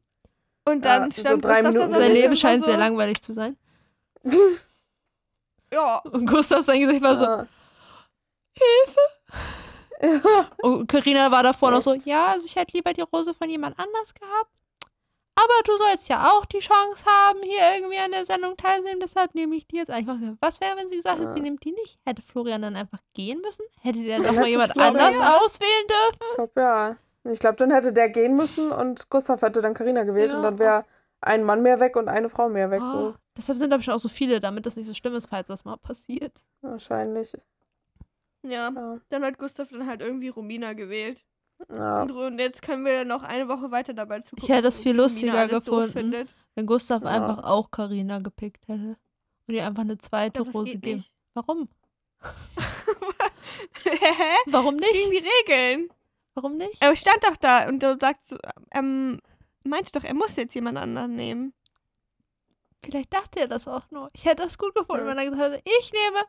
[0.64, 2.66] Und Ja, dann so stand drei Gustav da Minuten so ein Sein Leben scheint so,
[2.70, 3.56] sehr langweilig zu sein.
[5.72, 7.46] Ja, Und Gustav sein Gesicht war so, Ja.
[10.62, 13.78] Und Karina war davor noch so, ja, also ich hätte lieber die Rose von jemand
[13.78, 14.50] anders gehabt.
[15.38, 19.34] Aber du sollst ja auch die Chance haben, hier irgendwie an der Sendung teilzunehmen, deshalb
[19.34, 20.16] nehme ich die jetzt einfach.
[20.40, 21.34] Was wäre, wenn sie gesagt hätte, Ja.
[21.34, 21.98] sie nimmt die nicht?
[22.06, 23.64] Hätte Florian dann einfach gehen müssen?
[23.82, 25.38] Hätte der doch Dann mal jemand anders Ja.
[25.38, 26.22] auswählen dürfen?
[26.30, 26.96] Ich glaube, ja.
[27.32, 30.36] Ich glaube, dann hätte der gehen müssen und Gustav hätte dann Karina gewählt Ja.
[30.38, 30.84] und dann wäre
[31.20, 32.80] ein Mann mehr weg und eine Frau mehr weg.
[32.82, 33.14] Oh, So.
[33.36, 35.64] deshalb sind, glaube ich, auch so viele, damit das nicht so schlimm ist, falls das
[35.64, 36.40] mal passiert.
[36.62, 37.32] Wahrscheinlich.
[38.42, 39.00] Ja, Ja.
[39.08, 41.24] dann hat Gustav dann halt irgendwie Romina gewählt.
[41.74, 42.02] Ja.
[42.02, 44.44] Und, jetzt können wir noch eine Woche weiter dabei zugucken.
[44.44, 46.28] Ich hätte es viel lustiger gefunden.
[46.54, 47.08] Wenn Gustav Ja.
[47.08, 48.96] einfach auch Karina gepickt hätte.
[49.48, 50.98] Und ihr einfach eine zweite glaub, Rose geben.
[50.98, 51.12] nicht.
[51.34, 51.68] Warum?
[53.84, 53.90] Hä?
[54.46, 55.24] Warum Gegen nicht?
[55.24, 55.88] die Regeln.
[56.34, 56.76] Warum nicht?
[56.80, 58.36] Er stand doch da und du sagst,
[58.72, 59.20] ähm,
[59.64, 61.54] meinte doch, er muss jetzt jemand anderen nehmen.
[62.84, 64.10] Vielleicht dachte er das auch nur.
[64.12, 65.10] Ich hätte das gut gefunden, Ja.
[65.10, 66.24] wenn er gesagt hätte, ich nehme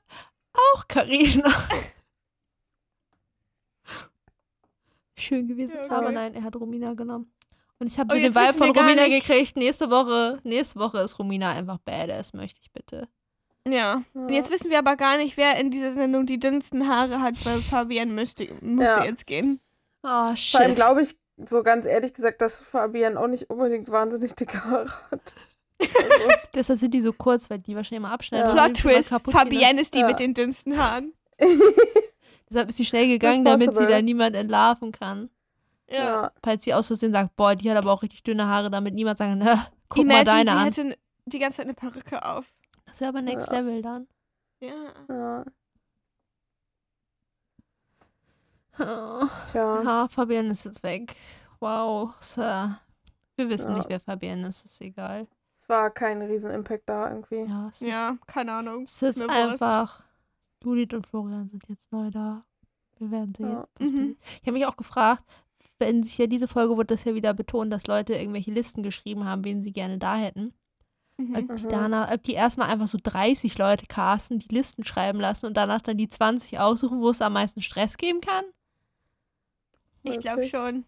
[0.76, 1.50] auch Karina.
[5.18, 5.74] Schön gewesen.
[5.76, 6.14] Ja, Aber okay.
[6.16, 7.32] nein, er hat Romina genommen.
[7.80, 9.56] Und ich habe Oh, den Vibe wir von Romina nicht- gekriegt.
[9.58, 13.08] Nächste Woche, nächste Woche ist Romina einfach badass, möchte ich bitte.
[13.68, 14.04] Ja.
[14.14, 17.34] Und jetzt wissen wir aber gar nicht, wer in dieser Sendung die dünnsten Haare hat,
[17.46, 19.04] weil Fabian müsste, musste Ja.
[19.06, 19.60] jetzt gehen.
[20.04, 20.76] Oh, Vor allem shit.
[20.76, 21.16] glaube ich,
[21.46, 25.34] so ganz ehrlich gesagt, dass Fabian auch nicht unbedingt wahnsinnig dicke Haare hat.
[25.80, 25.90] Also,
[26.56, 28.48] Deshalb sind die so kurz, weil die wahrscheinlich mal abschneiden.
[28.56, 28.64] Ja.
[28.66, 29.10] Plot Twist.
[29.30, 30.08] Fabienne ist die Ja.
[30.08, 31.14] mit den dünnsten Haaren.
[32.50, 35.30] Deshalb ist sie schnell gegangen, damit sie da niemand entlarven kann.
[35.90, 36.32] Ja.
[36.44, 39.18] Falls sie aus Versehen sagt, boah, die hat aber auch richtig dünne Haare, damit niemand
[39.18, 40.64] sagen kann, "Hä, guck Imagine, mal deine sie an.
[40.66, 40.96] hätte n-
[41.26, 42.46] die ganze Zeit eine Perücke auf.
[42.86, 43.54] Das wäre aber Next Ja.
[43.60, 44.08] Level dann.
[44.60, 44.94] Ja.
[45.10, 45.46] ja.
[48.80, 49.26] Oh.
[49.52, 49.82] Tja.
[49.84, 51.16] Ja, Fabian ist jetzt weg.
[51.60, 52.12] Wow.
[52.20, 52.42] So.
[52.42, 53.78] Wir wissen Ja.
[53.80, 55.28] nicht, wer Fabian ist, ist egal.
[55.60, 57.46] Es war kein riesen Impact da irgendwie.
[57.50, 58.84] Ja, Ja, keine Ahnung.
[58.84, 60.04] es ist mir Wurst.
[60.76, 62.44] Judith und Florian sind jetzt neu da.
[63.00, 63.50] Wir werden sehen.
[63.52, 63.68] Ja.
[63.80, 64.18] was Mhm.
[64.42, 65.24] Ich habe mich auch gefragt,
[65.80, 69.26] wenn sich ja diese Folge wurde das ja wieder betont, dass Leute irgendwelche Listen geschrieben
[69.26, 70.54] haben, wen sie gerne da hätten.
[71.18, 71.36] Mhm.
[71.36, 71.70] Ob die, Mhm.
[71.70, 75.82] danach, ob die erstmal einfach so 30 Leute casten, die Listen schreiben lassen und danach
[75.82, 78.46] dann die 20 aussuchen, wo es am meisten Stress geben kann?
[80.04, 80.86] Ich glaube schon.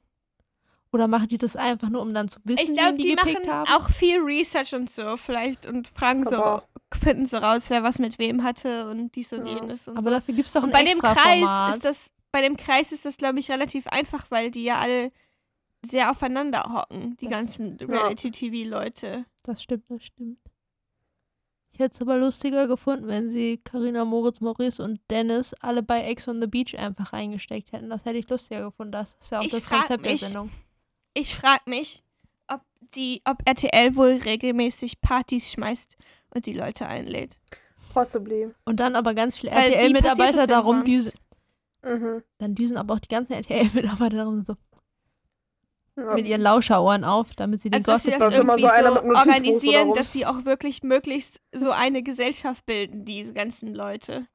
[0.91, 3.15] Oder machen die das einfach nur, um dann zu wissen, Ich glaube, wen die, die
[3.15, 3.69] gepickt machen haben?
[3.71, 6.63] auch viel Research und so vielleicht und fragen so, Aber-
[6.95, 9.55] finden so raus, wer was mit wem hatte und dies und Ja.
[9.55, 10.15] jenes und Aber so.
[10.15, 11.75] dafür gibt es doch Und ein bei dem Kreis Format.
[11.75, 15.11] ist das, bei dem Kreis ist das, glaube ich, relativ einfach, weil die ja alle
[15.85, 17.87] sehr aufeinander hocken, die Das- ganzen Ja.
[17.87, 19.25] Reality-TV-Leute.
[19.43, 20.39] Das stimmt, das stimmt.
[21.71, 26.03] Ich hätte es aber lustiger gefunden, wenn sie Karina, Moritz, Maurice und Dennis alle bei
[26.03, 27.89] Ex on the Beach einfach reingesteckt hätten.
[27.89, 28.91] Das hätte ich lustiger gefunden.
[28.91, 30.51] Das ist ja auch Ich das Konzept der mich, Sendung.
[31.13, 32.03] Ich frage mich,
[32.49, 32.61] ob
[32.95, 35.95] die, ob RTL wohl regelmäßig Partys schmeißt
[36.33, 37.37] und die Leute einlädt.
[37.93, 38.49] Possibly.
[38.65, 41.13] Und dann aber ganz viele RTL-Mitarbeiter darum düsen.
[41.83, 42.23] Mhm.
[42.37, 44.55] Dann düsen aber auch die ganzen RTL-Mitarbeiter darum so
[45.97, 46.13] Ja.
[46.13, 48.29] mit ihren Lauscherohren auf, damit sie den Also, dass sie Gossip.
[48.29, 53.33] das irgendwie so so organisieren, dass die auch wirklich möglichst so eine Gesellschaft bilden, diese
[53.33, 54.27] ganzen Leute.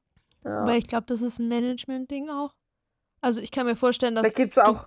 [0.43, 0.61] ja.
[0.61, 2.53] Aber ich glaube, das ist ein Management-Ding auch.
[3.21, 4.85] Also ich kann mir vorstellen, dass Da gibt es auch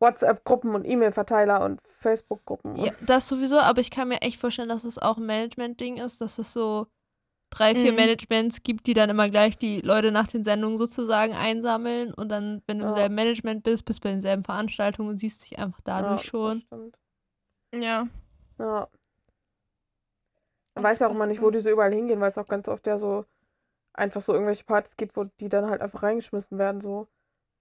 [0.00, 2.76] WhatsApp-Gruppen und E-Mail-Verteiler und Facebook-Gruppen.
[2.76, 6.20] Ja, das sowieso, aber ich kann mir echt vorstellen, dass das auch ein Management-Ding ist,
[6.20, 6.86] dass es so
[7.50, 7.96] drei, vier Mhm.
[7.98, 12.62] Managements gibt, die dann immer gleich die Leute nach den Sendungen sozusagen einsammeln und dann,
[12.66, 12.96] wenn du im Ja.
[12.96, 16.60] selben Management bist, bist du bei denselben Veranstaltungen und siehst dich einfach dadurch ja, schon.
[16.60, 16.96] Das stimmt.
[17.74, 18.08] Ja.
[18.58, 18.88] Ja.
[20.74, 22.68] Man weiß ja auch immer nicht, wo die so überall hingehen, weil es auch ganz
[22.68, 23.26] oft ja so
[23.92, 27.08] einfach so irgendwelche Partys gibt, wo die dann halt einfach reingeschmissen werden, so.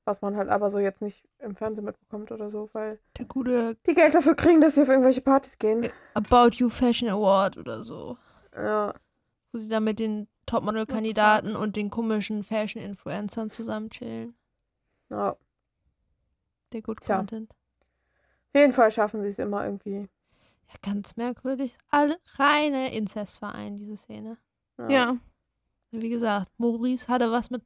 [0.09, 3.75] Was man halt aber so jetzt nicht im Fernsehen mitbekommt oder so, weil Der gute
[3.85, 5.87] die Geld dafür kriegen, dass sie auf irgendwelche Partys gehen.
[6.15, 8.17] About You Fashion Award oder so,
[8.55, 8.95] Ja.
[9.51, 14.33] wo sie dann mit den Topmodel-Kandidaten und den komischen Fashion-Influencern zusammen chillen.
[15.11, 15.35] ja.
[16.73, 17.17] Der Good Tja.
[17.17, 17.51] Content.
[17.51, 20.07] Auf jeden Fall schaffen sie es immer irgendwie.
[20.69, 21.77] Ja, ganz merkwürdig.
[21.91, 24.37] Alle reine Inzestverein, diese Szene.
[24.87, 25.17] Ja.
[25.91, 27.61] Wie gesagt, Maurice hatte was mit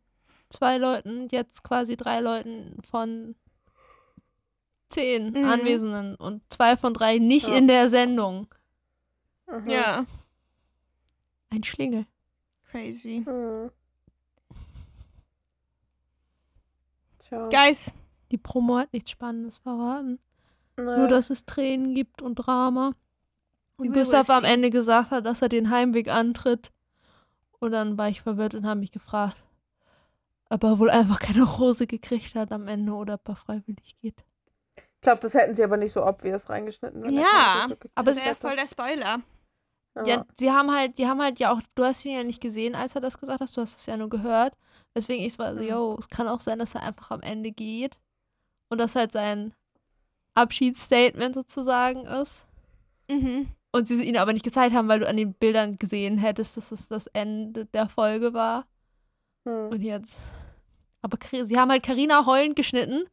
[0.53, 3.35] zwei Leuten, jetzt quasi drei Leuten von
[4.89, 5.45] zehn Mhm.
[5.45, 7.55] Anwesenden und zwei von drei nicht Ja.
[7.55, 8.47] in der Sendung.
[9.47, 9.69] Mhm.
[9.69, 10.05] Ja.
[11.49, 12.05] Ein Schlingel.
[12.69, 13.23] Crazy.
[13.27, 13.71] Mhm.
[17.49, 17.91] Guys,
[18.31, 20.19] Die Promo hat nichts Spannendes verraten.
[20.75, 20.97] Naja.
[20.97, 22.93] Nur, dass es Tränen gibt und Drama.
[23.77, 24.43] Und will Gustav am.
[24.43, 26.71] Ende gesagt hat, dass er den Heimweg antritt.
[27.59, 29.37] Und dann war ich verwirrt und habe mich gefragt,
[30.53, 34.23] ob er wohl einfach keine Rose gekriegt hat am Ende oder ob er freiwillig geht.
[34.77, 37.09] Ich glaube, das hätten sie aber nicht so obvious reingeschnitten.
[37.09, 39.19] Ja, aber das wäre voll der Spoiler.
[39.95, 40.03] Ja.
[40.05, 42.73] Ja, sie haben halt, die haben halt ja auch, du hast ihn ja nicht gesehen,
[42.75, 44.55] als er das gesagt hat, du hast es ja nur gehört.
[44.93, 45.67] Weswegen ich so, also, Mhm.
[45.67, 47.97] yo, es kann auch sein, dass er einfach am Ende geht.
[48.69, 49.53] Und das halt sein
[50.35, 52.45] Abschiedsstatement sozusagen ist.
[53.09, 53.49] Mhm.
[53.71, 56.71] Und sie ihn aber nicht gezeigt haben, weil du an den Bildern gesehen hättest, dass
[56.71, 58.65] es das Ende der Folge war.
[59.47, 59.69] Hm.
[59.69, 60.19] Und jetzt.
[61.03, 63.05] Aber sie haben halt Karina heulend geschnitten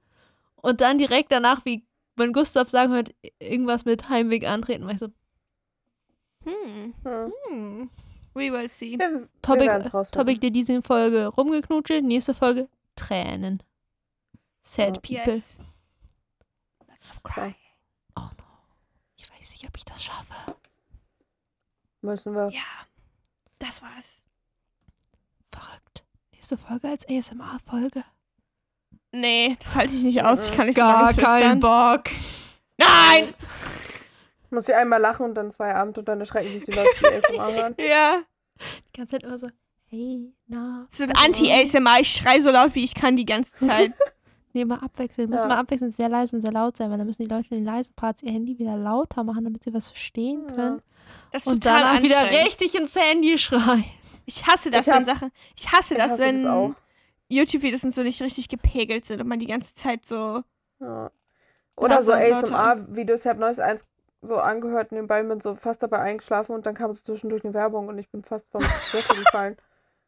[0.57, 1.85] und dann direkt danach, wie
[2.17, 5.09] wenn Gustav sagen hört, irgendwas mit Heimweg antreten, ich so,
[6.45, 6.95] Hm.
[7.05, 7.33] Hm.
[7.49, 7.91] hm.
[8.33, 8.99] We will see.
[8.99, 10.13] Wir, wir Topic, rausfinden.
[10.13, 13.63] Topic der diese Folge rumgeknutscht, nächste Folge Tränen.
[14.63, 15.19] Sad Ja.
[15.19, 15.35] people.
[15.35, 15.61] Yes.
[17.23, 17.55] Crying.
[18.17, 18.45] Oh no.
[19.17, 20.35] Ich weiß nicht, ob ich das schaffe.
[22.03, 22.49] Müssen wir.
[22.51, 22.87] Ja,
[23.59, 24.23] das war's.
[25.53, 25.90] Verrückt.
[26.41, 28.03] Nächste Folge als ASMR-Folge.
[29.13, 30.49] Nee, das halte ich nicht aus.
[30.49, 31.39] Ich kann nicht so Gar lange flüstern.
[31.43, 32.05] kein Bock.
[32.79, 33.35] Nein!
[34.49, 37.39] Muss ich einmal lachen und dann ist Feierabend und dann erschrecken sich die Leute, die
[37.39, 37.75] ASMR hören.
[37.79, 38.23] Ja.
[38.59, 39.49] Die ganze Zeit immer so,
[39.91, 40.87] hey, na.
[40.89, 42.01] Das ist Anti-ASMR.
[42.01, 43.93] Ich schrei so laut, wie ich kann die ganze Zeit.
[44.53, 45.31] Nee, mal abwechseln.
[45.31, 45.49] Müssen Ja.
[45.49, 47.65] mal abwechselnd sehr leise und sehr laut sein, weil dann müssen die Leute in den
[47.67, 50.83] leisen Parts ihr Handy wieder lauter machen, damit sie was verstehen können.
[51.31, 52.47] Das ist Und total danach wieder anstrengend.
[52.49, 53.85] richtig ins Handy schreien.
[54.31, 55.33] Ich hasse das, Ich hab- wenn Sachen.
[55.59, 56.71] Ich hasse Ich das, hasse wenn das.
[57.29, 60.43] YouTube-Videos und so nicht richtig gepegelt sind und man die ganze Zeit so.
[60.79, 61.11] Ja.
[61.77, 62.13] Oder so.
[62.13, 63.21] ASMR-Videos.
[63.23, 63.83] Ich habe neues eins
[64.23, 67.89] so angehört, nebenbei bin so fast dabei eingeschlafen und dann kam so zwischendurch eine Werbung
[67.89, 68.61] und ich bin fast vom
[68.93, 69.57] Sessel gefallen.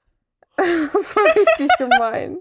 [0.57, 2.39] das war richtig gemein.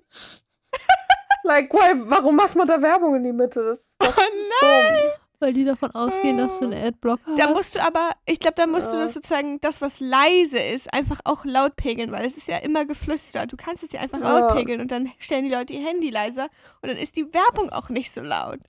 [1.44, 3.82] Like, why, warum macht man da Werbung in die Mitte?
[3.98, 5.21] Das ist Oh doch dumm.
[5.42, 7.54] Weil die davon ausgehen, dass du einen Adblocker Da hast.
[7.56, 9.02] musst du aber, ich glaube, da musst du Ja.
[9.04, 12.86] das sozusagen, das, was leise ist, einfach auch laut pegeln, weil es ist ja immer
[12.86, 13.52] geflüstert.
[13.52, 14.38] Du kannst es ja einfach Ja.
[14.40, 16.48] laut pegeln und dann stellen die Leute ihr Handy leiser
[16.82, 18.60] und dann ist die Werbung auch nicht so laut.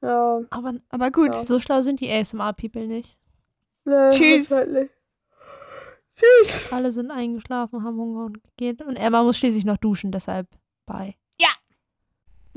[0.00, 1.34] Ja, Aber Aber gut.
[1.34, 1.44] Ja.
[1.44, 3.18] so schlau sind die ASMR-People nicht.
[3.84, 4.50] ne, Tschüss.
[4.50, 4.90] halt.
[6.14, 6.60] Tschüss.
[6.70, 8.80] Alle sind eingeschlafen, haben Hunger und geht.
[8.80, 10.46] Und Emma muss schließlich noch duschen, deshalb
[10.86, 11.14] bye.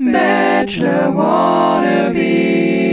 [0.02, 2.89] Bachelor wannabe.